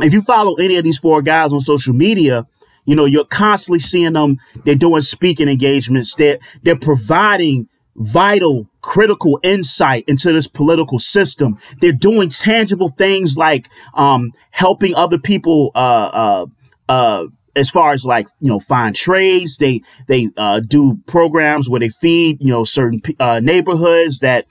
[0.00, 2.48] If you follow any of these four guys on social media,
[2.88, 4.38] you know, you're constantly seeing them.
[4.64, 6.14] They're doing speaking engagements.
[6.14, 11.58] They're, they're providing vital, critical insight into this political system.
[11.82, 16.46] They're doing tangible things like um, helping other people uh, uh,
[16.88, 17.24] uh,
[17.54, 21.90] as far as like you know find trades they they uh, do programs where they
[21.90, 24.46] feed you know certain uh, neighborhoods that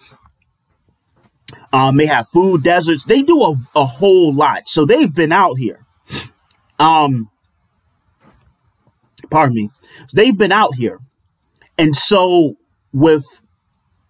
[1.71, 5.57] uh, may have food deserts they do a, a whole lot so they've been out
[5.57, 5.85] here
[6.79, 7.29] um
[9.30, 9.69] pardon me,
[10.13, 10.99] they've been out here.
[11.78, 12.55] And so
[12.93, 13.25] with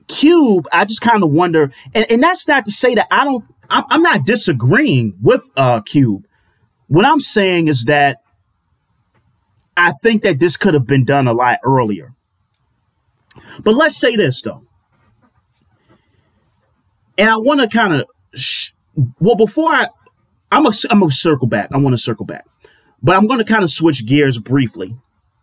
[0.07, 3.43] Cube, I just kind of wonder, and, and that's not to say that I don't,
[3.69, 6.25] I'm, I'm not disagreeing with uh, Cube.
[6.87, 8.21] What I'm saying is that
[9.75, 12.13] I think that this could have been done a lot earlier.
[13.59, 14.63] But let's say this though.
[17.17, 18.69] And I want to kind of, sh-
[19.19, 19.89] well, before I,
[20.51, 21.69] I'm a, I'm a circle back.
[21.73, 22.45] I want to circle back,
[23.03, 24.95] but I'm going to kind of switch gears briefly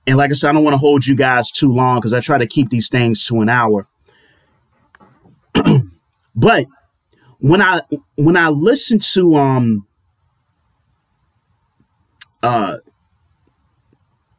[0.07, 2.21] and like I said, I don't want to hold you guys too long because I
[2.21, 3.89] try to keep these things to an hour.
[6.35, 6.67] but
[7.39, 7.81] when I
[8.17, 9.87] when I listen to um
[12.43, 12.79] uh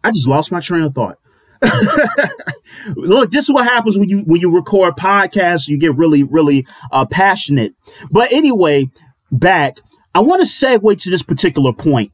[0.04, 1.18] I just lost my train of thought.
[2.96, 6.68] Look, this is what happens when you when you record podcasts, you get really, really
[6.92, 7.74] uh passionate.
[8.12, 8.90] But anyway,
[9.32, 9.80] back,
[10.14, 12.12] I want to segue to this particular point.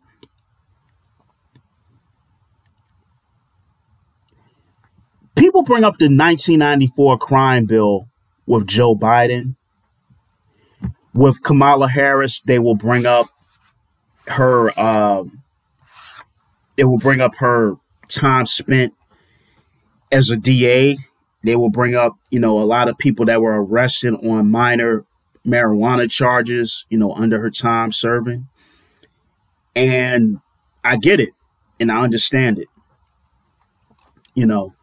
[5.35, 8.07] People bring up the 1994 crime bill
[8.45, 9.55] with Joe Biden.
[11.13, 13.27] With Kamala Harris, they will bring up
[14.27, 14.71] her.
[14.79, 15.23] Uh,
[16.77, 17.75] it will bring up her
[18.07, 18.93] time spent
[20.11, 20.97] as a DA.
[21.43, 25.05] They will bring up, you know, a lot of people that were arrested on minor
[25.45, 28.47] marijuana charges, you know, under her time serving.
[29.75, 30.39] And
[30.83, 31.29] I get it
[31.79, 32.67] and I understand it.
[34.33, 34.73] You know,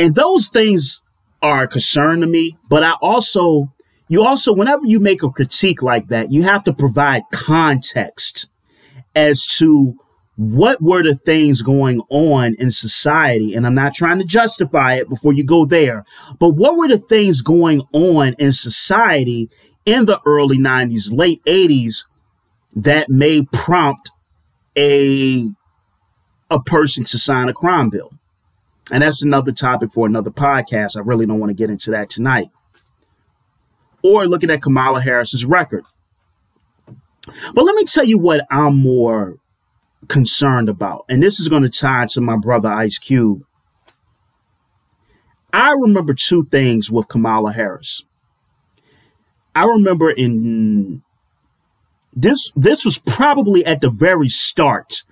[0.00, 1.02] and those things
[1.42, 3.72] are a concern to me, but I also,
[4.08, 8.48] you also, whenever you make a critique like that, you have to provide context
[9.14, 9.94] as to
[10.36, 13.54] what were the things going on in society.
[13.54, 16.04] And I'm not trying to justify it before you go there,
[16.38, 19.50] but what were the things going on in society
[19.84, 22.06] in the early 90s, late 80s
[22.74, 24.10] that may prompt
[24.78, 25.46] a
[26.50, 28.10] a person to sign a crime bill.
[28.90, 30.96] And that's another topic for another podcast.
[30.96, 32.50] I really don't want to get into that tonight.
[34.02, 35.84] Or looking at Kamala Harris's record.
[37.54, 39.36] But let me tell you what I'm more
[40.08, 41.04] concerned about.
[41.08, 43.44] And this is going to tie to my brother Ice Cube.
[45.52, 48.02] I remember two things with Kamala Harris.
[49.54, 51.02] I remember in
[52.14, 55.02] this this was probably at the very start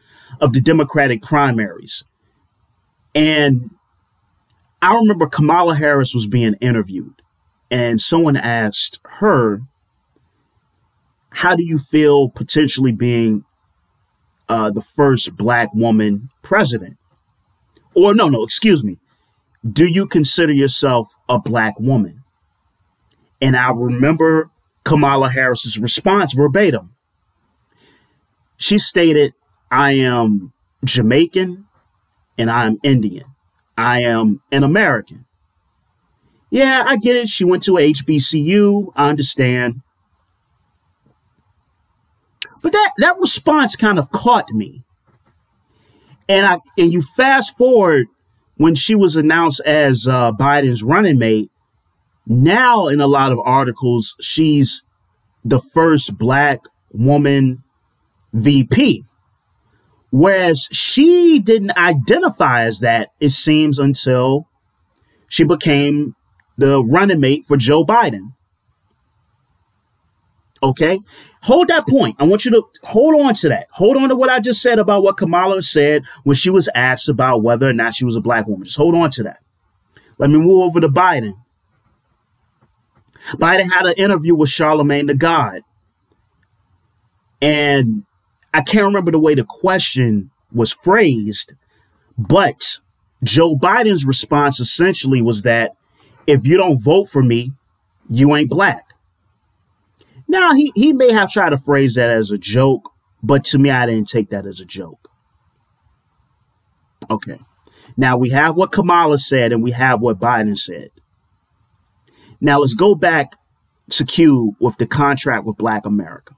[0.41, 2.05] of the Democratic primaries.
[3.14, 3.70] And
[4.80, 7.22] I remember Kamala Harris was being interviewed,
[7.70, 9.62] and someone asked her,
[11.30, 13.44] How do you feel potentially being
[14.48, 16.96] uh, the first black woman president?
[17.94, 18.98] Or, no, no, excuse me.
[19.68, 22.22] Do you consider yourself a black woman?
[23.40, 24.50] And I remember
[24.84, 26.94] Kamala Harris's response verbatim.
[28.56, 29.34] She stated,
[29.70, 30.52] I am
[30.84, 31.68] Jamaican
[32.39, 33.26] and I'm Indian.
[33.76, 35.26] I am an American.
[36.51, 37.28] Yeah, I get it.
[37.28, 38.93] She went to HBCU.
[38.97, 39.82] I understand.
[42.62, 44.84] But that, that response kind of caught me.
[46.28, 48.07] And I and you fast forward
[48.57, 51.51] when she was announced as uh, Biden's running mate.
[52.26, 54.82] Now, in a lot of articles, she's
[55.45, 56.61] the first black
[56.93, 57.62] woman
[58.34, 59.05] VP.
[60.11, 64.48] Whereas she didn't identify as that, it seems, until
[65.28, 66.14] she became
[66.56, 68.32] the running mate for Joe Biden.
[70.62, 70.98] Okay?
[71.42, 72.16] Hold that point.
[72.18, 73.68] I want you to hold on to that.
[73.70, 77.09] Hold on to what I just said about what Kamala said when she was asked
[77.09, 78.64] about whether or not she was a black woman.
[78.64, 79.40] Just hold on to that.
[80.18, 81.34] Let me move over to Biden.
[83.34, 85.62] Biden had an interview with Charlemagne the God.
[87.40, 88.04] And
[88.55, 91.53] I can't remember the way the question was phrased,
[92.16, 92.78] but
[93.22, 95.72] Joe Biden's response essentially was that
[96.26, 97.53] if you don't vote for me,
[98.11, 98.94] you ain't black.
[100.26, 102.90] Now, he, he may have tried to phrase that as a joke,
[103.22, 105.09] but to me, I didn't take that as a joke.
[107.11, 107.40] Okay.
[107.96, 110.90] Now we have what Kamala said and we have what Biden said.
[112.40, 113.32] Now let's go back
[113.90, 116.34] to Q with the contract with Black America.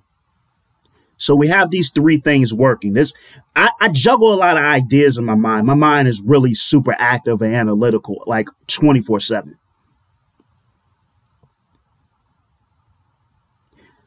[1.21, 2.95] So we have these three things working.
[2.95, 3.13] This
[3.55, 5.67] I, I, juggle a lot of ideas in my mind.
[5.67, 9.53] My mind is really super active and analytical, like 24-7.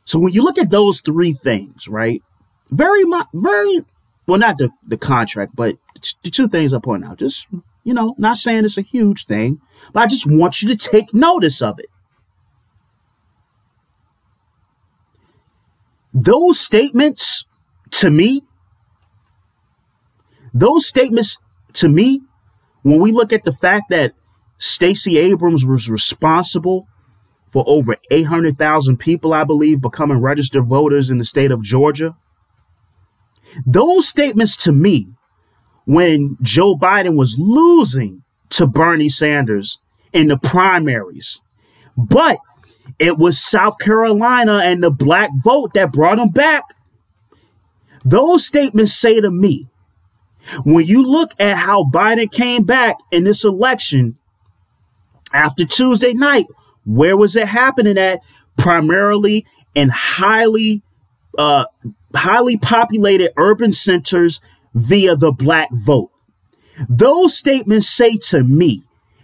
[0.06, 2.24] So when you look at those three things, right?
[2.72, 3.86] Very much very
[4.26, 5.78] well, not the, the contract, but
[6.24, 7.20] the two things I point out.
[7.20, 7.46] Just,
[7.84, 9.62] you know, not saying it's a huge thing,
[9.94, 11.92] but I just want you to take notice of it.
[16.14, 17.46] Those statements
[17.92, 18.44] to me,
[20.54, 21.38] those statements
[21.74, 22.22] to me,
[22.84, 24.14] when we look at the fact that
[24.60, 26.88] Stacey Abrams was responsible
[27.52, 32.16] for over 800,000 people, I believe, becoming registered voters in the state of Georgia.
[33.66, 35.08] Those statements to me,
[35.86, 39.80] when Joe Biden was losing to Bernie Sanders
[40.12, 41.42] in the primaries,
[41.98, 42.38] but
[43.00, 46.76] it was South Carolina and the black vote that brought him back.
[48.06, 49.68] Those statements say to me,
[50.66, 54.18] when you look at how Biden came back in this election
[55.32, 56.48] after Tuesday night,
[56.86, 58.20] where was it happening at?
[58.58, 60.84] Primarily in highly,
[61.38, 61.66] uh,
[62.14, 64.42] highly populated urban centers
[64.74, 66.12] via the black vote.
[66.90, 68.84] Those statements say to me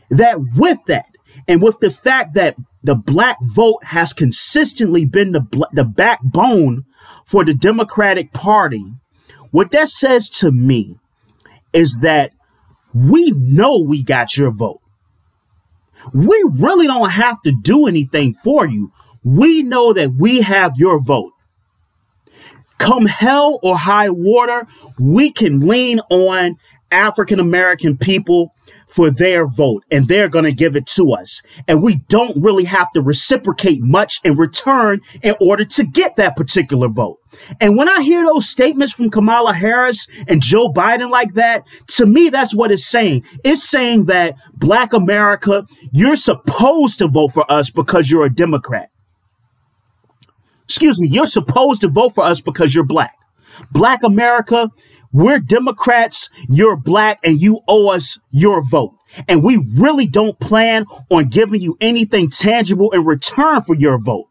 [0.10, 1.06] that with that,
[1.48, 6.86] and with the fact that the black vote has consistently been the, the backbone
[7.26, 8.84] for the Democratic Party,
[9.52, 10.98] what that says to me
[11.74, 12.32] is that
[12.94, 14.82] we know we got your vote.
[16.14, 18.92] We really don't have to do anything for you.
[19.24, 21.34] We know that we have your vote.
[22.78, 24.66] Come hell or high water,
[24.98, 26.58] we can lean on
[26.92, 28.54] African American people
[28.88, 31.44] for their vote and they're going to give it to us.
[31.68, 36.36] And we don't really have to reciprocate much in return in order to get that
[36.36, 37.20] particular vote.
[37.62, 42.06] And when I hear those statements from Kamala Harris and Joe Biden like that, to
[42.06, 43.24] me, that's what it's saying.
[43.44, 48.90] It's saying that Black America, you're supposed to vote for us because you're a Democrat.
[50.64, 53.16] Excuse me, you're supposed to vote for us because you're Black.
[53.72, 54.70] Black America,
[55.12, 58.96] we're Democrats, you're black, and you owe us your vote.
[59.28, 64.29] And we really don't plan on giving you anything tangible in return for your vote.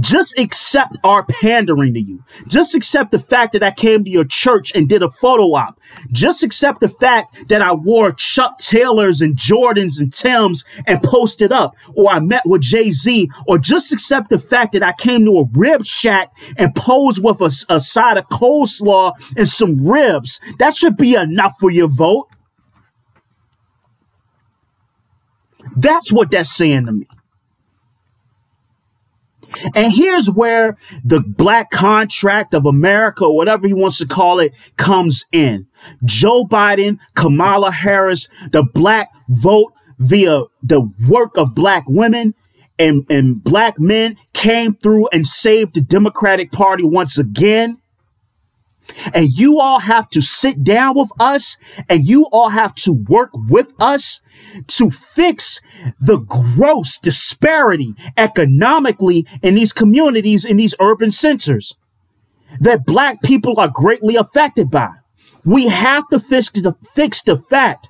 [0.00, 2.24] Just accept our pandering to you.
[2.48, 5.80] Just accept the fact that I came to your church and did a photo op.
[6.10, 11.52] Just accept the fact that I wore Chuck Taylors and Jordans and Tims and posted
[11.52, 15.24] up, or I met with Jay Z, or just accept the fact that I came
[15.24, 20.40] to a rib shack and posed with a, a side of coleslaw and some ribs.
[20.58, 22.28] That should be enough for your vote.
[25.76, 27.06] That's what that's saying to me.
[29.74, 35.24] And here's where the black contract of America, whatever he wants to call it, comes
[35.32, 35.66] in.
[36.04, 42.34] Joe Biden, Kamala Harris, the black vote via the work of black women
[42.78, 47.80] and, and black men came through and saved the Democratic Party once again.
[49.12, 51.56] And you all have to sit down with us
[51.88, 54.20] and you all have to work with us
[54.66, 55.60] to fix
[56.00, 61.76] the gross disparity economically in these communities, in these urban centers
[62.60, 64.90] that black people are greatly affected by.
[65.44, 67.88] We have to fix the, fix the fact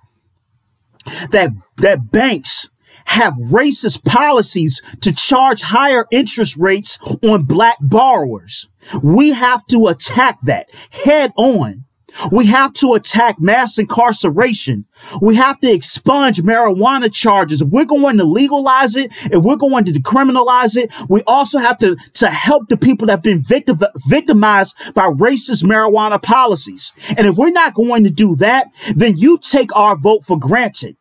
[1.31, 2.69] that, that banks
[3.07, 8.69] have racist policies to charge higher interest rates on black borrowers.
[9.03, 11.86] We have to attack that head on.
[12.31, 14.87] We have to attack mass incarceration.
[15.21, 17.63] We have to expunge marijuana charges.
[17.63, 21.79] If we're going to legalize it, if we're going to decriminalize it, we also have
[21.79, 26.93] to, to help the people that have been victim, victimized by racist marijuana policies.
[27.17, 30.97] And if we're not going to do that, then you take our vote for granted.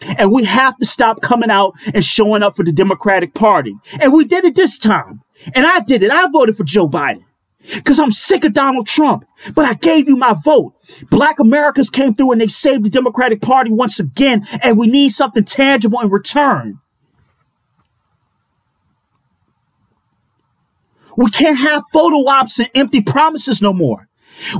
[0.00, 3.74] And we have to stop coming out and showing up for the Democratic Party.
[4.00, 5.22] And we did it this time.
[5.54, 6.10] And I did it.
[6.10, 7.23] I voted for Joe Biden
[7.72, 9.24] because I'm sick of Donald Trump.
[9.54, 10.74] But I gave you my vote.
[11.10, 14.46] Black Americans came through and they saved the Democratic Party once again.
[14.62, 16.80] And we need something tangible in return.
[21.16, 24.08] We can't have photo ops and empty promises no more.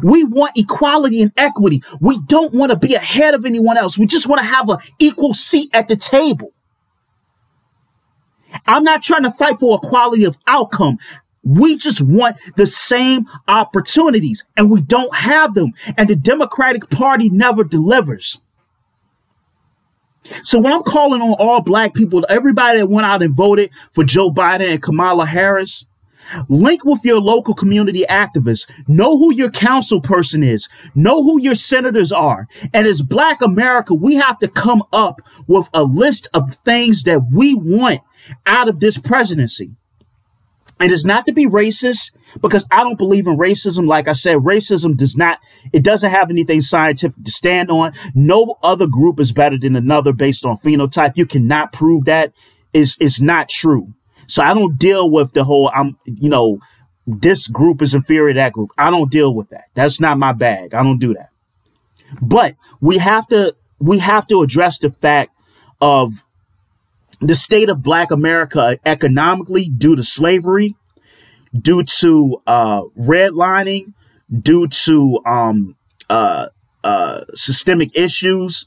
[0.03, 1.83] We want equality and equity.
[2.01, 3.99] We don't want to be ahead of anyone else.
[3.99, 6.53] We just want to have an equal seat at the table.
[8.67, 10.99] I'm not trying to fight for equality of outcome.
[11.45, 15.73] We just want the same opportunities and we don't have them.
[15.97, 18.41] And the Democratic Party never delivers.
[20.43, 24.05] So when I'm calling on all black people, everybody that went out and voted for
[24.05, 25.85] Joe Biden and Kamala Harris,
[26.49, 28.69] Link with your local community activists.
[28.89, 30.69] Know who your council person is.
[30.95, 32.49] Know who your senators are.
[32.73, 37.31] And as Black America, we have to come up with a list of things that
[37.33, 38.01] we want
[38.47, 39.73] out of this presidency.
[40.81, 42.11] And it's not to be racist
[42.41, 43.87] because I don't believe in racism.
[43.87, 45.39] Like I said, racism does not,
[45.73, 47.93] it doesn't have anything scientific to stand on.
[48.15, 51.17] No other group is better than another based on phenotype.
[51.17, 52.33] You cannot prove that
[52.73, 53.95] is, is not true.
[54.27, 56.59] So I don't deal with the whole I'm you know
[57.07, 58.71] this group is inferior to that group.
[58.79, 59.67] I don't deal with that.
[59.75, 60.75] That's not my bag.
[60.75, 61.31] I don't do that.
[62.21, 65.33] But we have to we have to address the fact
[65.81, 66.24] of
[67.29, 70.75] the state of black America economically due to slavery,
[71.59, 73.93] due to uh, redlining,
[74.41, 75.77] due to um,
[76.11, 76.49] uh,
[76.83, 78.67] uh, systemic issues,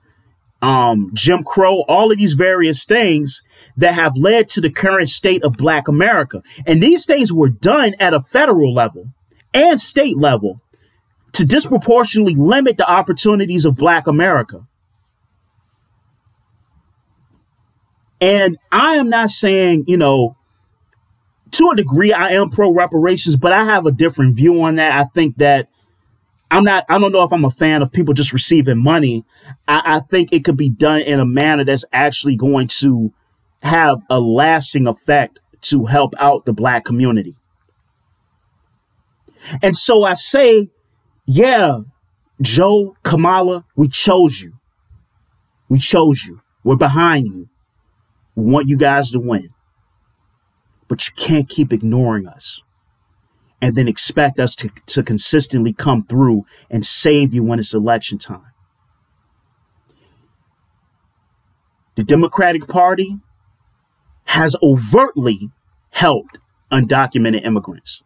[0.62, 3.44] um, Jim Crow, all of these various things
[3.76, 6.42] that have led to the current state of Black America.
[6.66, 9.14] And these things were done at a federal level
[9.54, 10.62] and state level
[11.34, 14.66] to disproportionately limit the opportunities of Black America.
[18.20, 20.36] And I am not saying, you know,
[21.52, 24.92] to a degree, I am pro reparations, but I have a different view on that.
[24.92, 25.70] I think that
[26.50, 29.26] I'm not, I don't know if I'm a fan of people just receiving money.
[29.68, 33.14] I, I think it could be done in a manner that's actually going to
[33.62, 37.36] have a lasting effect to help out the black community.
[39.62, 40.70] And so I say,
[41.26, 41.80] yeah,
[42.42, 44.54] Joe, Kamala, we chose you.
[45.70, 46.42] We chose you.
[46.64, 47.50] We're behind you.
[48.38, 49.50] Want you guys to win.
[50.88, 52.62] But you can't keep ignoring us
[53.60, 58.20] and then expect us to, to consistently come through and save you when it's election
[58.20, 58.54] time.
[61.96, 63.18] The Democratic Party
[64.26, 65.50] has overtly
[65.90, 66.38] helped
[66.72, 68.04] undocumented immigrants.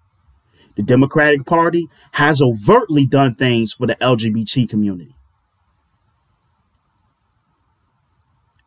[0.77, 5.13] The Democratic Party has overtly done things for the LGBT community.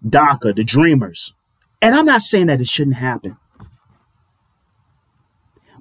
[0.07, 1.33] DACA, the Dreamers.
[1.81, 3.37] And I'm not saying that it shouldn't happen.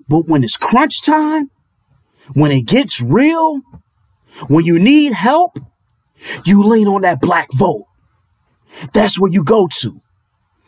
[0.07, 1.49] But when it's crunch time,
[2.33, 3.61] when it gets real,
[4.47, 5.57] when you need help,
[6.45, 7.85] you lean on that black vote.
[8.93, 10.01] That's where you go to.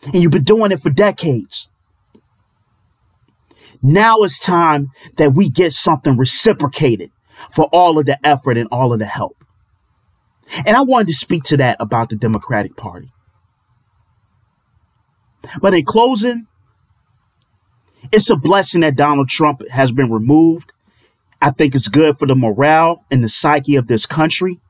[0.04, 1.68] And you've been doing it for decades.
[3.82, 7.10] Now it's time that we get something reciprocated
[7.50, 9.36] for all of the effort and all of the help.
[10.64, 13.12] And I wanted to speak to that about the Democratic Party.
[15.60, 16.46] But in closing,
[18.12, 20.72] it's a blessing that Donald Trump has been removed.
[21.40, 24.60] I think it's good for the morale and the psyche of this country.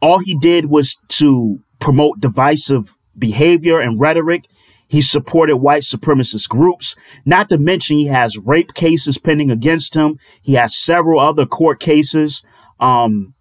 [0.00, 4.46] All he did was to promote divisive behavior and rhetoric.
[4.86, 10.18] He supported white supremacist groups, not to mention he has rape cases pending against him.
[10.42, 12.42] He has several other court cases.
[12.78, 13.34] Um,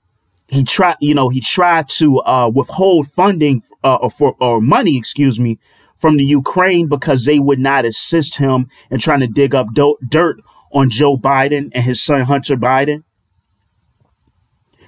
[0.47, 5.39] he tried, you know, he tried to uh, withhold funding uh, for or money, excuse
[5.39, 5.59] me,
[6.03, 9.97] from the Ukraine because they would not assist him in trying to dig up do-
[10.05, 10.35] dirt
[10.73, 13.05] on Joe Biden and his son Hunter Biden.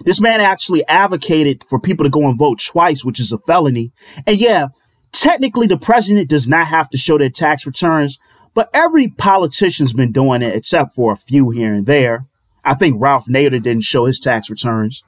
[0.03, 3.93] This man actually advocated for people to go and vote twice, which is a felony.
[4.27, 4.67] And yeah,
[5.13, 8.19] technically the president does not have to show their tax returns,
[8.53, 12.25] but every politician's been doing it except for a few here and there.
[12.65, 15.01] I think Ralph Nader didn't show his tax returns,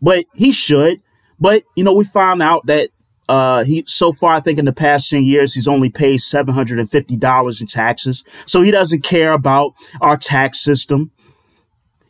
[0.00, 1.02] but he should.
[1.38, 2.88] But you know, we found out that
[3.30, 7.60] uh, he so far, I think in the past 10 years, he's only paid $750
[7.60, 8.24] in taxes.
[8.44, 11.12] So he doesn't care about our tax system.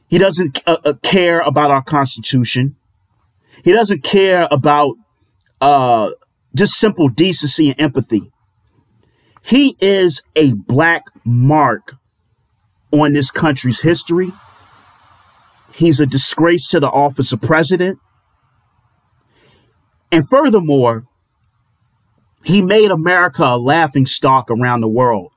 [0.09, 2.77] He doesn't uh, uh, care about our constitution.
[3.63, 4.95] He doesn't care about
[5.61, 6.13] uh,
[6.57, 8.33] just simple decency and empathy.
[9.43, 11.97] He is a black mark
[12.93, 14.33] on this country's history.
[15.71, 17.99] He's a disgrace to the office of president.
[20.13, 21.05] And furthermore,
[22.43, 25.33] he made America a laughing stock around the world.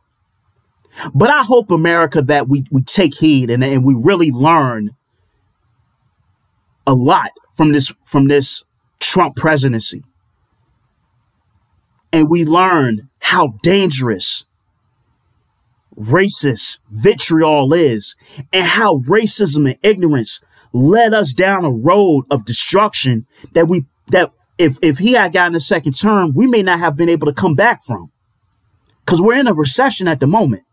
[1.14, 4.92] But I hope America that we, we take heed and, and we really learn
[6.86, 8.64] a lot from this from this
[9.00, 10.04] Trump presidency.
[12.12, 14.46] And we learn how dangerous
[15.98, 18.16] racist vitriol is
[18.52, 20.42] and how racism and ignorance
[20.74, 24.32] led us down a road of destruction that we that
[24.64, 27.34] if if he had gotten a second term, we may not have been able to
[27.34, 28.12] come back from.
[29.06, 30.64] Because we're in a recession at the moment.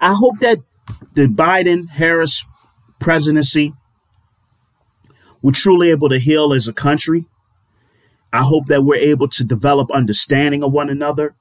[0.00, 0.58] I hope that
[1.14, 2.44] the Biden Harris
[3.00, 3.72] presidency
[5.40, 7.24] we're truly able to heal as a country.
[8.32, 11.36] I hope that we're able to develop understanding of one another.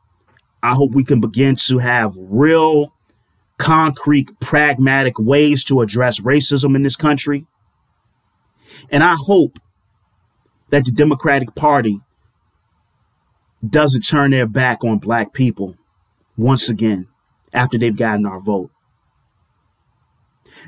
[0.61, 2.93] I hope we can begin to have real
[3.57, 7.45] concrete, pragmatic ways to address racism in this country.
[8.89, 9.57] And I hope
[10.69, 11.99] that the Democratic Party
[13.67, 15.75] doesn't turn their back on black people
[16.37, 17.07] once again
[17.53, 18.69] after they've gotten our vote.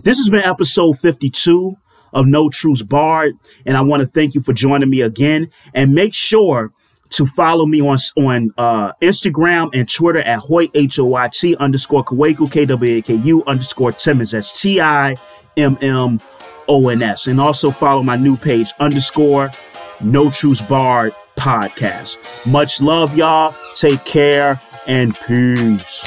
[0.04, 1.76] This has been episode 52
[2.14, 3.36] of No Truths Barred,
[3.66, 5.52] and I want to thank you for joining me again.
[5.74, 6.72] And make sure
[7.12, 11.56] to follow me on on uh, Instagram and Twitter at Hoyt H O I T
[11.58, 14.32] underscore Kwaku K W A K U underscore Timmons.
[14.32, 15.16] That's T I
[15.58, 16.20] M M
[16.68, 17.28] O N S.
[17.28, 19.52] And also follow my new page underscore
[20.02, 22.52] No Truths Barred podcast.
[22.52, 23.56] Much love, y'all.
[23.76, 26.06] Take care and peace.